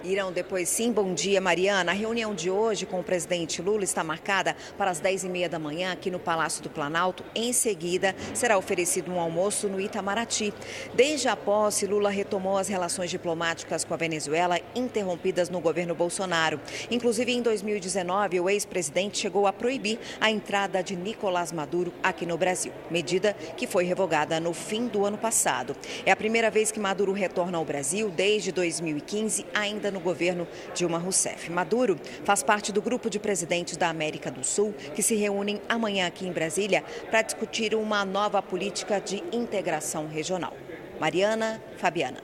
Irão 0.08 0.32
depois 0.32 0.70
sim. 0.70 0.90
Bom 0.90 1.12
dia, 1.12 1.38
Mariana. 1.38 1.92
A 1.92 1.94
reunião 1.94 2.34
de 2.34 2.48
hoje 2.48 2.86
com 2.86 2.98
o 2.98 3.04
presidente 3.04 3.60
Lula 3.60 3.84
está 3.84 4.02
marcada 4.02 4.56
para 4.78 4.90
as 4.90 5.02
10h30 5.02 5.48
da 5.50 5.58
manhã 5.58 5.92
aqui 5.92 6.10
no 6.10 6.18
Palácio 6.18 6.62
do 6.62 6.70
Planalto. 6.70 7.22
Em 7.34 7.52
seguida, 7.52 8.16
será 8.32 8.56
oferecido 8.56 9.12
um 9.12 9.20
almoço 9.20 9.68
no 9.68 9.78
Itamaraty. 9.78 10.54
Desde 10.94 11.28
a 11.28 11.36
posse, 11.36 11.84
Lula 11.84 12.08
retomou 12.08 12.56
as 12.56 12.68
relações 12.68 13.10
diplomáticas 13.10 13.84
com 13.84 13.92
a 13.92 13.98
Venezuela 13.98 14.58
interrompidas 14.74 15.50
no 15.50 15.60
governo 15.60 15.94
Bolsonaro. 15.94 16.58
Inclusive, 16.90 17.30
em 17.30 17.42
2019, 17.42 18.40
o 18.40 18.48
ex-presidente 18.48 19.18
chegou 19.18 19.46
a 19.46 19.52
proibir 19.52 19.98
a 20.18 20.30
entrada 20.30 20.82
de 20.82 20.96
Nicolás 20.96 21.52
Maduro 21.52 21.92
aqui 22.02 22.24
no 22.24 22.38
Brasil, 22.38 22.72
medida 22.90 23.34
que 23.58 23.66
foi 23.66 23.84
revogada 23.84 24.40
no 24.40 24.54
fim 24.54 24.86
do 24.86 25.04
ano 25.04 25.18
passado. 25.18 25.76
É 26.06 26.10
a 26.10 26.16
primeira 26.16 26.50
vez 26.50 26.72
que 26.72 26.80
Maduro 26.80 27.12
retorna 27.12 27.58
ao 27.58 27.64
Brasil 27.66 28.08
desde 28.08 28.50
2015, 28.50 29.44
ainda 29.52 29.90
no 29.90 29.97
no 29.98 30.00
governo 30.00 30.46
Dilma 30.74 30.96
Rousseff. 30.96 31.50
Maduro 31.50 31.98
faz 32.24 32.42
parte 32.42 32.72
do 32.72 32.80
grupo 32.80 33.10
de 33.10 33.18
presidentes 33.18 33.76
da 33.76 33.88
América 33.88 34.30
do 34.30 34.44
Sul 34.44 34.72
que 34.94 35.02
se 35.02 35.16
reúnem 35.16 35.60
amanhã 35.68 36.06
aqui 36.06 36.26
em 36.26 36.32
Brasília 36.32 36.84
para 37.10 37.22
discutir 37.22 37.74
uma 37.74 38.04
nova 38.04 38.40
política 38.40 39.00
de 39.00 39.22
integração 39.32 40.06
regional. 40.06 40.54
Mariana, 41.00 41.60
Fabiana. 41.76 42.22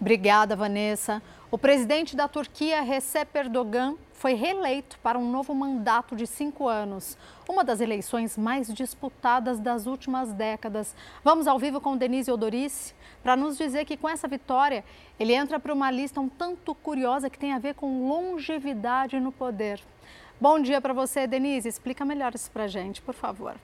Obrigada, 0.00 0.56
Vanessa. 0.56 1.22
O 1.50 1.58
presidente 1.58 2.16
da 2.16 2.26
Turquia, 2.26 2.80
Recep 2.80 3.38
Erdogan, 3.38 3.94
foi 4.22 4.34
reeleito 4.34 5.00
para 5.00 5.18
um 5.18 5.28
novo 5.28 5.52
mandato 5.52 6.14
de 6.14 6.28
cinco 6.28 6.68
anos, 6.68 7.18
uma 7.48 7.64
das 7.64 7.80
eleições 7.80 8.38
mais 8.38 8.72
disputadas 8.72 9.58
das 9.58 9.84
últimas 9.88 10.32
décadas. 10.32 10.94
Vamos 11.24 11.48
ao 11.48 11.58
vivo 11.58 11.80
com 11.80 11.96
Denise 11.96 12.30
Odorice 12.30 12.94
para 13.20 13.34
nos 13.34 13.58
dizer 13.58 13.84
que 13.84 13.96
com 13.96 14.08
essa 14.08 14.28
vitória 14.28 14.84
ele 15.18 15.34
entra 15.34 15.58
para 15.58 15.74
uma 15.74 15.90
lista 15.90 16.20
um 16.20 16.28
tanto 16.28 16.72
curiosa 16.72 17.28
que 17.28 17.36
tem 17.36 17.52
a 17.52 17.58
ver 17.58 17.74
com 17.74 18.06
longevidade 18.06 19.18
no 19.18 19.32
poder. 19.32 19.80
Bom 20.40 20.60
dia 20.60 20.80
para 20.80 20.94
você, 20.94 21.26
Denise. 21.26 21.68
Explica 21.68 22.04
melhor 22.04 22.32
isso 22.32 22.48
para 22.48 22.62
a 22.62 22.68
gente, 22.68 23.02
por 23.02 23.14
favor. 23.14 23.56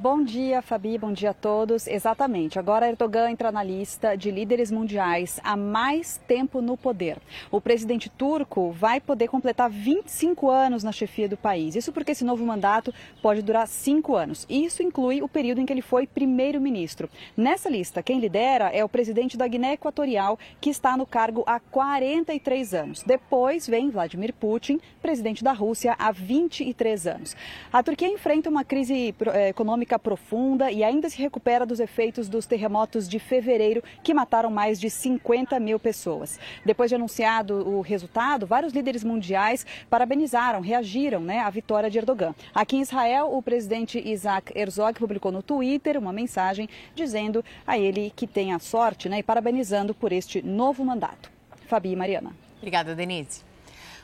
Bom 0.00 0.22
dia, 0.22 0.62
Fabi. 0.62 0.96
Bom 0.96 1.12
dia 1.12 1.30
a 1.30 1.34
todos. 1.34 1.88
Exatamente. 1.88 2.56
Agora 2.56 2.88
Erdogan 2.88 3.32
entra 3.32 3.50
na 3.50 3.64
lista 3.64 4.16
de 4.16 4.30
líderes 4.30 4.70
mundiais 4.70 5.40
há 5.42 5.56
mais 5.56 6.20
tempo 6.28 6.62
no 6.62 6.76
poder. 6.76 7.18
O 7.50 7.60
presidente 7.60 8.08
turco 8.08 8.70
vai 8.70 9.00
poder 9.00 9.26
completar 9.26 9.68
25 9.68 10.48
anos 10.48 10.84
na 10.84 10.92
chefia 10.92 11.28
do 11.28 11.36
país. 11.36 11.74
Isso 11.74 11.90
porque 11.92 12.12
esse 12.12 12.24
novo 12.24 12.46
mandato 12.46 12.94
pode 13.20 13.42
durar 13.42 13.66
cinco 13.66 14.14
anos. 14.14 14.46
Isso 14.48 14.84
inclui 14.84 15.20
o 15.20 15.26
período 15.26 15.60
em 15.60 15.66
que 15.66 15.72
ele 15.72 15.82
foi 15.82 16.06
primeiro-ministro. 16.06 17.10
Nessa 17.36 17.68
lista, 17.68 18.00
quem 18.00 18.20
lidera 18.20 18.68
é 18.68 18.84
o 18.84 18.88
presidente 18.88 19.36
da 19.36 19.48
Guiné 19.48 19.72
Equatorial, 19.72 20.38
que 20.60 20.70
está 20.70 20.96
no 20.96 21.06
cargo 21.06 21.42
há 21.44 21.58
43 21.58 22.72
anos. 22.72 23.02
Depois 23.02 23.66
vem 23.66 23.90
Vladimir 23.90 24.32
Putin, 24.32 24.80
presidente 25.02 25.42
da 25.42 25.52
Rússia, 25.52 25.96
há 25.98 26.12
23 26.12 27.08
anos. 27.08 27.36
A 27.72 27.82
Turquia 27.82 28.06
enfrenta 28.06 28.48
uma 28.48 28.62
crise 28.62 29.12
eh, 29.34 29.48
econômica 29.48 29.87
econômica 29.88 29.98
profunda 29.98 30.70
e 30.70 30.84
ainda 30.84 31.08
se 31.08 31.16
recupera 31.18 31.64
dos 31.64 31.80
efeitos 31.80 32.28
dos 32.28 32.44
terremotos 32.44 33.08
de 33.08 33.18
fevereiro, 33.18 33.82
que 34.02 34.12
mataram 34.12 34.50
mais 34.50 34.78
de 34.78 34.90
50 34.90 35.58
mil 35.58 35.78
pessoas. 35.78 36.38
Depois 36.64 36.90
de 36.90 36.94
anunciado 36.94 37.66
o 37.66 37.80
resultado, 37.80 38.46
vários 38.46 38.72
líderes 38.72 39.02
mundiais 39.02 39.64
parabenizaram, 39.88 40.60
reagiram 40.60 41.20
né, 41.20 41.40
à 41.40 41.48
vitória 41.48 41.90
de 41.90 41.98
Erdogan. 41.98 42.34
Aqui 42.54 42.76
em 42.76 42.82
Israel, 42.82 43.32
o 43.32 43.42
presidente 43.42 43.98
Isaac 43.98 44.52
Herzog 44.56 44.98
publicou 44.98 45.32
no 45.32 45.42
Twitter 45.42 45.96
uma 45.98 46.12
mensagem 46.12 46.68
dizendo 46.94 47.44
a 47.66 47.78
ele 47.78 48.12
que 48.14 48.26
tenha 48.26 48.58
sorte 48.58 49.08
né, 49.08 49.20
e 49.20 49.22
parabenizando 49.22 49.94
por 49.94 50.12
este 50.12 50.42
novo 50.42 50.84
mandato. 50.84 51.30
Fabi 51.66 51.92
e 51.92 51.96
Mariana. 51.96 52.32
Obrigada, 52.58 52.94
Denise. 52.94 53.42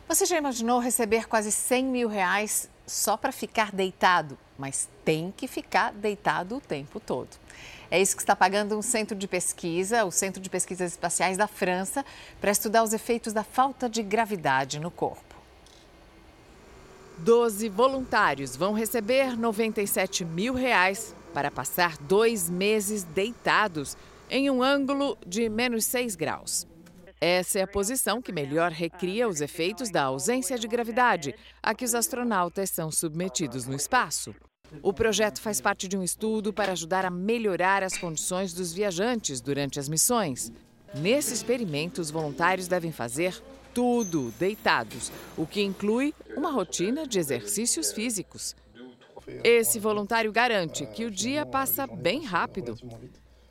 Você 0.06 0.26
já 0.26 0.36
imaginou 0.36 0.80
receber 0.80 1.26
quase 1.26 1.50
100 1.50 1.84
mil 1.86 2.08
reais 2.08 2.70
só 2.86 3.16
para 3.16 3.32
ficar 3.32 3.72
deitado? 3.72 4.38
mas 4.58 4.88
tem 5.04 5.32
que 5.36 5.46
ficar 5.46 5.92
deitado 5.92 6.56
o 6.56 6.60
tempo 6.60 7.00
todo. 7.00 7.28
É 7.90 8.00
isso 8.00 8.16
que 8.16 8.22
está 8.22 8.34
pagando 8.34 8.76
um 8.76 8.82
centro 8.82 9.16
de 9.16 9.28
pesquisa, 9.28 10.04
o 10.04 10.10
Centro 10.10 10.40
de 10.40 10.50
Pesquisas 10.50 10.92
Espaciais 10.92 11.36
da 11.36 11.46
França, 11.46 12.04
para 12.40 12.50
estudar 12.50 12.82
os 12.82 12.92
efeitos 12.92 13.32
da 13.32 13.44
falta 13.44 13.88
de 13.88 14.02
gravidade 14.02 14.80
no 14.80 14.90
corpo. 14.90 15.34
Doze 17.18 17.68
voluntários 17.68 18.56
vão 18.56 18.72
receber 18.72 19.36
97 19.36 20.24
mil 20.24 20.54
reais 20.54 21.14
para 21.32 21.50
passar 21.50 21.96
dois 21.98 22.50
meses 22.50 23.04
deitados 23.04 23.96
em 24.28 24.50
um 24.50 24.62
ângulo 24.62 25.16
de 25.24 25.48
menos 25.48 25.84
6 25.84 26.16
graus. 26.16 26.66
Essa 27.20 27.58
é 27.58 27.62
a 27.62 27.66
posição 27.66 28.20
que 28.20 28.32
melhor 28.32 28.70
recria 28.70 29.28
os 29.28 29.40
efeitos 29.40 29.90
da 29.90 30.04
ausência 30.04 30.58
de 30.58 30.68
gravidade 30.68 31.34
a 31.62 31.74
que 31.74 31.84
os 31.84 31.94
astronautas 31.94 32.70
são 32.70 32.90
submetidos 32.90 33.66
no 33.66 33.74
espaço. 33.74 34.34
O 34.82 34.92
projeto 34.92 35.40
faz 35.40 35.60
parte 35.60 35.88
de 35.88 35.96
um 35.96 36.02
estudo 36.02 36.52
para 36.52 36.72
ajudar 36.72 37.04
a 37.04 37.10
melhorar 37.10 37.82
as 37.82 37.96
condições 37.96 38.52
dos 38.52 38.72
viajantes 38.72 39.40
durante 39.40 39.78
as 39.78 39.88
missões. 39.88 40.52
Nesse 40.94 41.32
experimento, 41.32 42.00
os 42.00 42.10
voluntários 42.10 42.68
devem 42.68 42.92
fazer 42.92 43.40
tudo 43.72 44.32
deitados, 44.38 45.10
o 45.36 45.46
que 45.46 45.60
inclui 45.62 46.14
um 46.36 46.44
uma 46.44 46.52
rotina 46.52 47.06
de 47.06 47.18
exercícios 47.18 47.90
físicos. 47.90 48.54
Esse 49.42 49.78
voluntário 49.78 50.30
garante 50.30 50.84
que 50.84 51.06
o 51.06 51.10
dia 51.10 51.46
passa 51.46 51.86
bem 51.86 52.22
rápido. 52.22 52.76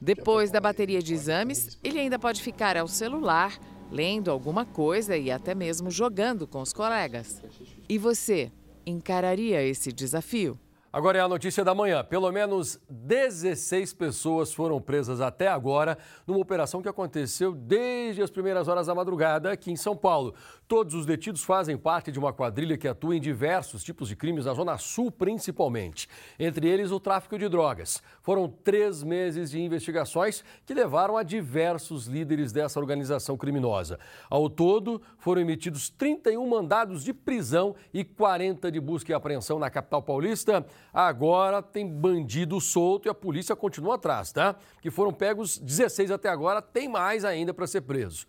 Depois 0.04 0.52
da 0.52 0.60
bateria 0.60 1.02
de 1.02 1.14
exames, 1.14 1.80
ele 1.82 1.98
ainda 1.98 2.20
pode 2.20 2.44
ficar 2.44 2.76
ao 2.76 2.90
celular, 2.90 3.58
lendo 3.90 4.30
alguma 4.30 4.66
coisa 4.66 5.16
e 5.16 5.32
até 5.32 5.56
mesmo 5.56 5.90
jogando 5.90 6.46
com 6.46 6.62
os 6.62 6.74
colegas. 6.74 7.42
E 7.88 7.98
você, 7.98 8.52
encararia 8.86 9.64
esse 9.64 9.94
desafio? 9.94 10.60
Agora 10.92 11.18
é 11.18 11.22
a 11.22 11.28
notícia 11.28 11.64
da 11.64 11.74
manhã. 11.74 12.04
Pelo 12.04 12.30
menos 12.34 12.78
16 12.90 13.94
pessoas 13.94 14.54
foram 14.54 14.82
presas 14.82 15.22
até 15.22 15.48
agora 15.48 15.98
numa 16.28 16.40
operação 16.40 16.82
que 16.82 16.90
aconteceu 16.90 17.54
desde 17.54 18.22
as 18.22 18.30
primeiras 18.30 18.68
horas 18.68 18.88
da 18.88 18.94
madrugada 18.94 19.54
aqui 19.54 19.72
em 19.72 19.78
São 19.78 19.96
Paulo. 19.96 20.36
Todos 20.74 20.96
os 20.96 21.06
detidos 21.06 21.44
fazem 21.44 21.78
parte 21.78 22.12
de 22.12 22.18
uma 22.18 22.34
quadrilha 22.34 22.76
que 22.76 22.88
atua 22.88 23.16
em 23.16 23.22
diversos 23.22 23.84
tipos 23.84 24.10
de 24.10 24.16
crimes 24.16 24.46
na 24.46 24.56
Zona 24.56 24.76
Sul, 24.80 25.12
principalmente. 25.12 26.10
Entre 26.40 26.68
eles, 26.68 26.90
o 26.90 27.00
tráfico 27.00 27.38
de 27.38 27.48
drogas. 27.48 28.02
Foram 28.24 28.50
três 28.50 29.04
meses 29.04 29.52
de 29.52 29.62
investigações 29.62 30.44
que 30.66 30.74
levaram 30.74 31.16
a 31.16 31.22
diversos 31.22 32.08
líderes 32.08 32.52
dessa 32.52 32.80
organização 32.80 33.38
criminosa. 33.38 34.00
Ao 34.28 34.50
todo, 34.50 35.00
foram 35.20 35.42
emitidos 35.42 35.92
31 35.92 36.50
mandados 36.50 37.04
de 37.04 37.14
prisão 37.14 37.76
e 37.94 38.04
40 38.04 38.72
de 38.72 38.80
busca 38.80 39.12
e 39.12 39.14
apreensão 39.14 39.60
na 39.60 39.70
capital 39.70 40.02
paulista. 40.02 40.66
Agora 40.92 41.62
tem 41.62 41.88
bandido 41.88 42.60
solto 42.60 43.08
e 43.08 43.12
a 43.12 43.14
polícia 43.14 43.56
continua 43.56 43.94
atrás, 43.94 44.32
tá? 44.32 44.56
Que 44.82 44.90
foram 44.90 45.14
pegos 45.14 45.60
16 45.60 46.10
até 46.10 46.30
agora, 46.30 46.64
tem 46.64 46.90
mais 46.90 47.24
ainda 47.24 47.54
para 47.54 47.68
ser 47.68 47.82
presos. 47.82 48.26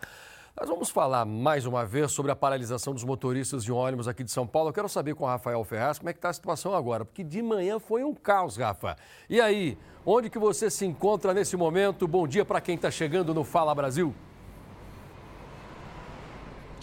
Nós 0.56 0.68
vamos 0.68 0.88
falar 0.88 1.24
mais 1.24 1.66
uma 1.66 1.84
vez 1.84 2.12
sobre 2.12 2.30
a 2.30 2.36
paralisação 2.36 2.94
dos 2.94 3.02
motoristas 3.02 3.64
de 3.64 3.72
ônibus 3.72 4.06
aqui 4.06 4.22
de 4.22 4.30
São 4.30 4.46
Paulo. 4.46 4.68
Eu 4.68 4.72
quero 4.72 4.88
saber 4.88 5.16
com 5.16 5.24
o 5.24 5.26
Rafael 5.26 5.64
Ferraz 5.64 5.98
como 5.98 6.10
é 6.10 6.12
que 6.12 6.18
está 6.18 6.28
a 6.28 6.32
situação 6.32 6.72
agora, 6.76 7.04
porque 7.04 7.24
de 7.24 7.42
manhã 7.42 7.80
foi 7.80 8.04
um 8.04 8.14
caos, 8.14 8.56
Rafa. 8.56 8.96
E 9.28 9.40
aí, 9.40 9.76
onde 10.06 10.30
que 10.30 10.38
você 10.38 10.70
se 10.70 10.86
encontra 10.86 11.34
nesse 11.34 11.56
momento? 11.56 12.06
Bom 12.06 12.24
dia 12.24 12.44
para 12.44 12.60
quem 12.60 12.76
está 12.76 12.88
chegando 12.88 13.34
no 13.34 13.42
Fala 13.42 13.74
Brasil. 13.74 14.14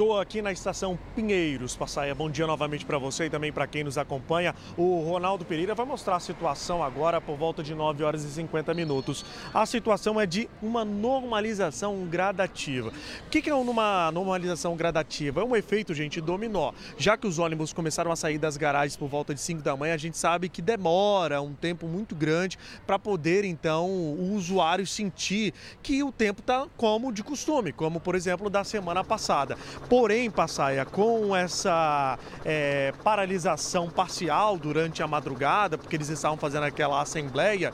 Estou 0.01 0.19
aqui 0.19 0.41
na 0.41 0.51
estação 0.51 0.97
Pinheiros, 1.15 1.75
Passaia. 1.75 2.15
Bom 2.15 2.27
dia 2.27 2.47
novamente 2.47 2.83
para 2.83 2.97
você 2.97 3.25
e 3.25 3.29
também 3.29 3.53
para 3.53 3.67
quem 3.67 3.83
nos 3.83 3.99
acompanha. 3.99 4.55
O 4.75 4.99
Ronaldo 5.01 5.45
Pereira 5.45 5.75
vai 5.75 5.85
mostrar 5.85 6.15
a 6.15 6.19
situação 6.19 6.83
agora 6.83 7.21
por 7.21 7.37
volta 7.37 7.61
de 7.61 7.75
9 7.75 8.03
horas 8.03 8.23
e 8.23 8.31
50 8.31 8.73
minutos. 8.73 9.23
A 9.53 9.63
situação 9.63 10.19
é 10.19 10.25
de 10.25 10.49
uma 10.59 10.83
normalização 10.83 12.07
gradativa. 12.07 12.91
O 13.27 13.29
que 13.29 13.47
é 13.47 13.53
uma 13.53 14.11
normalização 14.11 14.75
gradativa? 14.75 15.41
É 15.41 15.43
um 15.43 15.55
efeito, 15.55 15.93
gente, 15.93 16.19
dominó. 16.19 16.71
Já 16.97 17.15
que 17.15 17.27
os 17.27 17.37
ônibus 17.37 17.71
começaram 17.71 18.11
a 18.11 18.15
sair 18.15 18.39
das 18.39 18.57
garagens 18.57 18.97
por 18.97 19.07
volta 19.07 19.35
de 19.35 19.39
5 19.39 19.61
da 19.61 19.77
manhã, 19.77 19.93
a 19.93 19.97
gente 19.97 20.17
sabe 20.17 20.49
que 20.49 20.63
demora 20.63 21.43
um 21.43 21.53
tempo 21.53 21.85
muito 21.85 22.15
grande 22.15 22.57
para 22.87 22.97
poder, 22.97 23.45
então, 23.45 23.87
o 23.87 24.33
usuário 24.33 24.87
sentir 24.87 25.53
que 25.83 26.01
o 26.01 26.11
tempo 26.11 26.39
está 26.39 26.65
como 26.75 27.13
de 27.13 27.23
costume, 27.23 27.71
como, 27.71 27.99
por 27.99 28.15
exemplo, 28.15 28.49
da 28.49 28.63
semana 28.63 29.03
passada. 29.03 29.55
Porém, 29.91 30.31
Passaia, 30.31 30.85
com 30.85 31.35
essa 31.35 32.17
é, 32.45 32.93
paralisação 33.03 33.89
parcial 33.89 34.57
durante 34.57 35.03
a 35.03 35.07
madrugada, 35.07 35.77
porque 35.77 35.97
eles 35.97 36.07
estavam 36.07 36.37
fazendo 36.37 36.63
aquela 36.63 37.01
assembleia, 37.01 37.73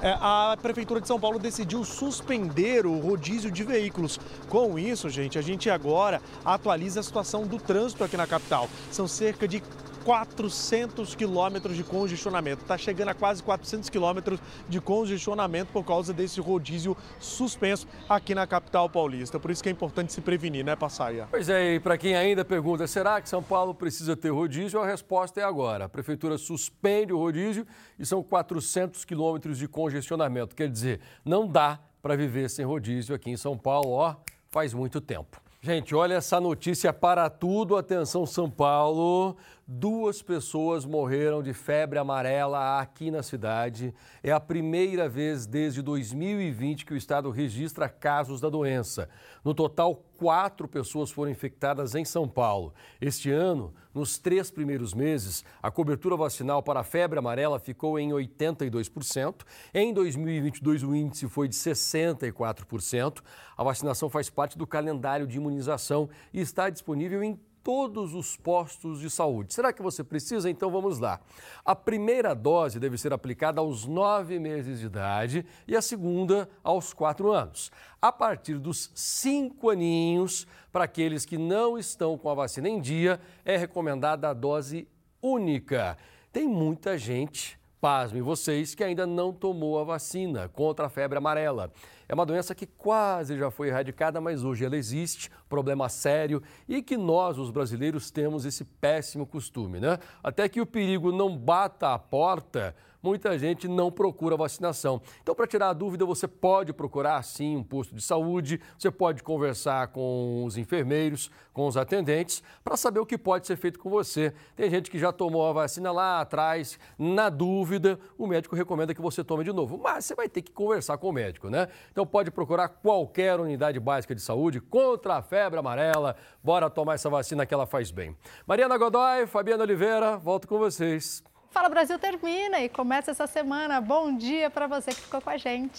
é, 0.00 0.16
a 0.18 0.56
Prefeitura 0.62 0.98
de 0.98 1.06
São 1.06 1.20
Paulo 1.20 1.38
decidiu 1.38 1.84
suspender 1.84 2.86
o 2.86 2.98
rodízio 2.98 3.50
de 3.50 3.64
veículos. 3.64 4.18
Com 4.48 4.78
isso, 4.78 5.10
gente, 5.10 5.38
a 5.38 5.42
gente 5.42 5.68
agora 5.68 6.22
atualiza 6.42 7.00
a 7.00 7.02
situação 7.02 7.46
do 7.46 7.58
trânsito 7.58 8.02
aqui 8.02 8.16
na 8.16 8.26
capital. 8.26 8.66
São 8.90 9.06
cerca 9.06 9.46
de 9.46 9.62
400 10.08 11.14
quilômetros 11.14 11.76
de 11.76 11.84
congestionamento. 11.84 12.62
Está 12.62 12.78
chegando 12.78 13.10
a 13.10 13.14
quase 13.14 13.42
400 13.42 13.90
quilômetros 13.90 14.40
de 14.66 14.80
congestionamento 14.80 15.70
por 15.70 15.84
causa 15.84 16.14
desse 16.14 16.40
rodízio 16.40 16.96
suspenso 17.20 17.86
aqui 18.08 18.34
na 18.34 18.46
capital 18.46 18.88
paulista. 18.88 19.38
Por 19.38 19.50
isso 19.50 19.62
que 19.62 19.68
é 19.68 19.72
importante 19.72 20.14
se 20.14 20.22
prevenir, 20.22 20.64
né, 20.64 20.74
Passaia? 20.74 21.28
Pois 21.30 21.50
é, 21.50 21.74
e 21.74 21.78
para 21.80 21.98
quem 21.98 22.16
ainda 22.16 22.42
pergunta, 22.42 22.86
será 22.86 23.20
que 23.20 23.28
São 23.28 23.42
Paulo 23.42 23.74
precisa 23.74 24.16
ter 24.16 24.30
rodízio? 24.30 24.80
A 24.80 24.86
resposta 24.86 25.42
é 25.42 25.44
agora. 25.44 25.84
A 25.84 25.88
prefeitura 25.90 26.38
suspende 26.38 27.12
o 27.12 27.18
rodízio 27.18 27.66
e 27.98 28.06
são 28.06 28.22
400 28.22 29.04
quilômetros 29.04 29.58
de 29.58 29.68
congestionamento. 29.68 30.56
Quer 30.56 30.70
dizer, 30.70 31.00
não 31.22 31.46
dá 31.46 31.78
para 32.00 32.16
viver 32.16 32.48
sem 32.48 32.64
rodízio 32.64 33.14
aqui 33.14 33.28
em 33.28 33.36
São 33.36 33.58
Paulo, 33.58 33.90
ó, 33.90 34.16
faz 34.48 34.72
muito 34.72 35.02
tempo. 35.02 35.38
Gente, 35.60 35.92
olha 35.92 36.14
essa 36.14 36.40
notícia 36.40 36.92
para 36.92 37.28
tudo. 37.28 37.76
Atenção, 37.76 38.24
São 38.24 38.48
Paulo. 38.48 39.36
Duas 39.70 40.22
pessoas 40.22 40.86
morreram 40.86 41.42
de 41.42 41.52
febre 41.52 41.98
amarela 41.98 42.80
aqui 42.80 43.10
na 43.10 43.22
cidade. 43.22 43.92
É 44.22 44.32
a 44.32 44.40
primeira 44.40 45.10
vez 45.10 45.44
desde 45.44 45.82
2020 45.82 46.86
que 46.86 46.94
o 46.94 46.96
estado 46.96 47.30
registra 47.30 47.86
casos 47.86 48.40
da 48.40 48.48
doença. 48.48 49.10
No 49.44 49.52
total, 49.52 50.02
quatro 50.16 50.66
pessoas 50.66 51.10
foram 51.10 51.30
infectadas 51.30 51.94
em 51.94 52.02
São 52.02 52.26
Paulo. 52.26 52.72
Este 52.98 53.30
ano, 53.30 53.74
nos 53.92 54.16
três 54.16 54.50
primeiros 54.50 54.94
meses, 54.94 55.44
a 55.62 55.70
cobertura 55.70 56.16
vacinal 56.16 56.62
para 56.62 56.80
a 56.80 56.84
febre 56.84 57.18
amarela 57.18 57.60
ficou 57.60 57.98
em 57.98 58.08
82%. 58.08 59.44
Em 59.74 59.92
2022, 59.92 60.82
o 60.82 60.94
índice 60.94 61.28
foi 61.28 61.46
de 61.46 61.54
64%. 61.54 63.22
A 63.54 63.62
vacinação 63.62 64.08
faz 64.08 64.30
parte 64.30 64.56
do 64.56 64.66
calendário 64.66 65.26
de 65.26 65.36
imunização 65.36 66.08
e 66.32 66.40
está 66.40 66.70
disponível 66.70 67.22
em 67.22 67.38
todos 67.68 68.14
os 68.14 68.34
postos 68.34 68.98
de 68.98 69.10
saúde. 69.10 69.52
Será 69.52 69.74
que 69.74 69.82
você 69.82 70.02
precisa? 70.02 70.48
Então 70.48 70.70
vamos 70.70 70.98
lá. 70.98 71.20
A 71.62 71.76
primeira 71.76 72.34
dose 72.34 72.80
deve 72.80 72.96
ser 72.96 73.12
aplicada 73.12 73.60
aos 73.60 73.84
nove 73.84 74.38
meses 74.38 74.80
de 74.80 74.86
idade 74.86 75.44
e 75.66 75.76
a 75.76 75.82
segunda 75.82 76.48
aos 76.64 76.94
quatro 76.94 77.30
anos. 77.30 77.70
A 78.00 78.10
partir 78.10 78.58
dos 78.58 78.90
cinco 78.94 79.68
aninhos, 79.68 80.46
para 80.72 80.84
aqueles 80.84 81.26
que 81.26 81.36
não 81.36 81.76
estão 81.76 82.16
com 82.16 82.30
a 82.30 82.34
vacina 82.34 82.70
em 82.70 82.80
dia, 82.80 83.20
é 83.44 83.58
recomendada 83.58 84.30
a 84.30 84.32
dose 84.32 84.88
única. 85.20 85.98
Tem 86.32 86.48
muita 86.48 86.96
gente, 86.96 87.60
pasmem 87.80 88.22
vocês, 88.22 88.74
que 88.74 88.84
ainda 88.84 89.06
não 89.06 89.32
tomou 89.32 89.78
a 89.78 89.84
vacina 89.84 90.48
contra 90.48 90.86
a 90.86 90.88
febre 90.88 91.18
amarela. 91.18 91.72
É 92.08 92.14
uma 92.14 92.26
doença 92.26 92.54
que 92.54 92.66
quase 92.66 93.36
já 93.36 93.50
foi 93.50 93.68
erradicada, 93.68 94.20
mas 94.20 94.44
hoje 94.44 94.64
ela 94.64 94.76
existe, 94.76 95.30
problema 95.48 95.88
sério 95.88 96.42
e 96.68 96.82
que 96.82 96.96
nós, 96.96 97.38
os 97.38 97.50
brasileiros, 97.50 98.10
temos 98.10 98.44
esse 98.44 98.64
péssimo 98.64 99.26
costume, 99.26 99.80
né? 99.80 99.98
Até 100.22 100.48
que 100.48 100.60
o 100.60 100.66
perigo 100.66 101.12
não 101.12 101.36
bata 101.36 101.92
a 101.92 101.98
porta, 101.98 102.74
muita 103.02 103.38
gente 103.38 103.68
não 103.68 103.90
procura 103.90 104.36
vacinação. 104.36 105.00
Então, 105.22 105.34
para 105.34 105.46
tirar 105.46 105.70
a 105.70 105.72
dúvida, 105.72 106.04
você 106.04 106.26
pode 106.26 106.72
procurar 106.72 107.22
sim 107.22 107.56
um 107.56 107.62
posto 107.62 107.94
de 107.94 108.02
saúde, 108.02 108.60
você 108.78 108.90
pode 108.90 109.22
conversar 109.22 109.88
com 109.88 110.44
os 110.44 110.56
enfermeiros, 110.56 111.30
com 111.52 111.66
os 111.66 111.76
atendentes, 111.76 112.42
para 112.62 112.76
saber 112.76 113.00
o 113.00 113.06
que 113.06 113.18
pode 113.18 113.46
ser 113.46 113.56
feito 113.56 113.78
com 113.78 113.90
você. 113.90 114.32
Tem 114.54 114.70
gente 114.70 114.90
que 114.90 114.98
já 114.98 115.12
tomou 115.12 115.46
a 115.48 115.52
vacina 115.52 115.90
lá 115.90 116.20
atrás, 116.20 116.78
na 116.98 117.28
dúvida, 117.28 117.98
o 118.16 118.26
médico 118.26 118.54
recomenda 118.54 118.94
que 118.94 119.00
você 119.00 119.24
tome 119.24 119.44
de 119.44 119.52
novo, 119.52 119.78
mas 119.78 120.04
você 120.04 120.14
vai 120.14 120.28
ter 120.28 120.42
que 120.42 120.52
conversar 120.52 120.98
com 120.98 121.08
o 121.08 121.12
médico, 121.12 121.48
né? 121.48 121.68
Então, 121.90 122.06
pode 122.06 122.30
procurar 122.30 122.68
qualquer 122.68 123.38
unidade 123.40 123.80
básica 123.80 124.14
de 124.14 124.20
saúde 124.20 124.60
contra 124.60 125.16
a 125.16 125.22
febre 125.22 125.58
amarela. 125.58 126.16
Bora 126.42 126.70
tomar 126.70 126.94
essa 126.94 127.10
vacina 127.10 127.46
que 127.46 127.54
ela 127.54 127.66
faz 127.66 127.90
bem. 127.90 128.16
Mariana 128.46 128.76
Godoy, 128.76 129.26
Fabiana 129.26 129.62
Oliveira, 129.62 130.16
volto 130.16 130.46
com 130.46 130.58
vocês. 130.58 131.22
Fala 131.50 131.68
Brasil 131.68 131.98
termina 131.98 132.60
e 132.60 132.68
começa 132.68 133.10
essa 133.10 133.26
semana. 133.26 133.80
Bom 133.80 134.14
dia 134.14 134.50
para 134.50 134.66
você 134.66 134.90
que 134.90 135.00
ficou 135.00 135.20
com 135.20 135.30
a 135.30 135.36
gente. 135.36 135.76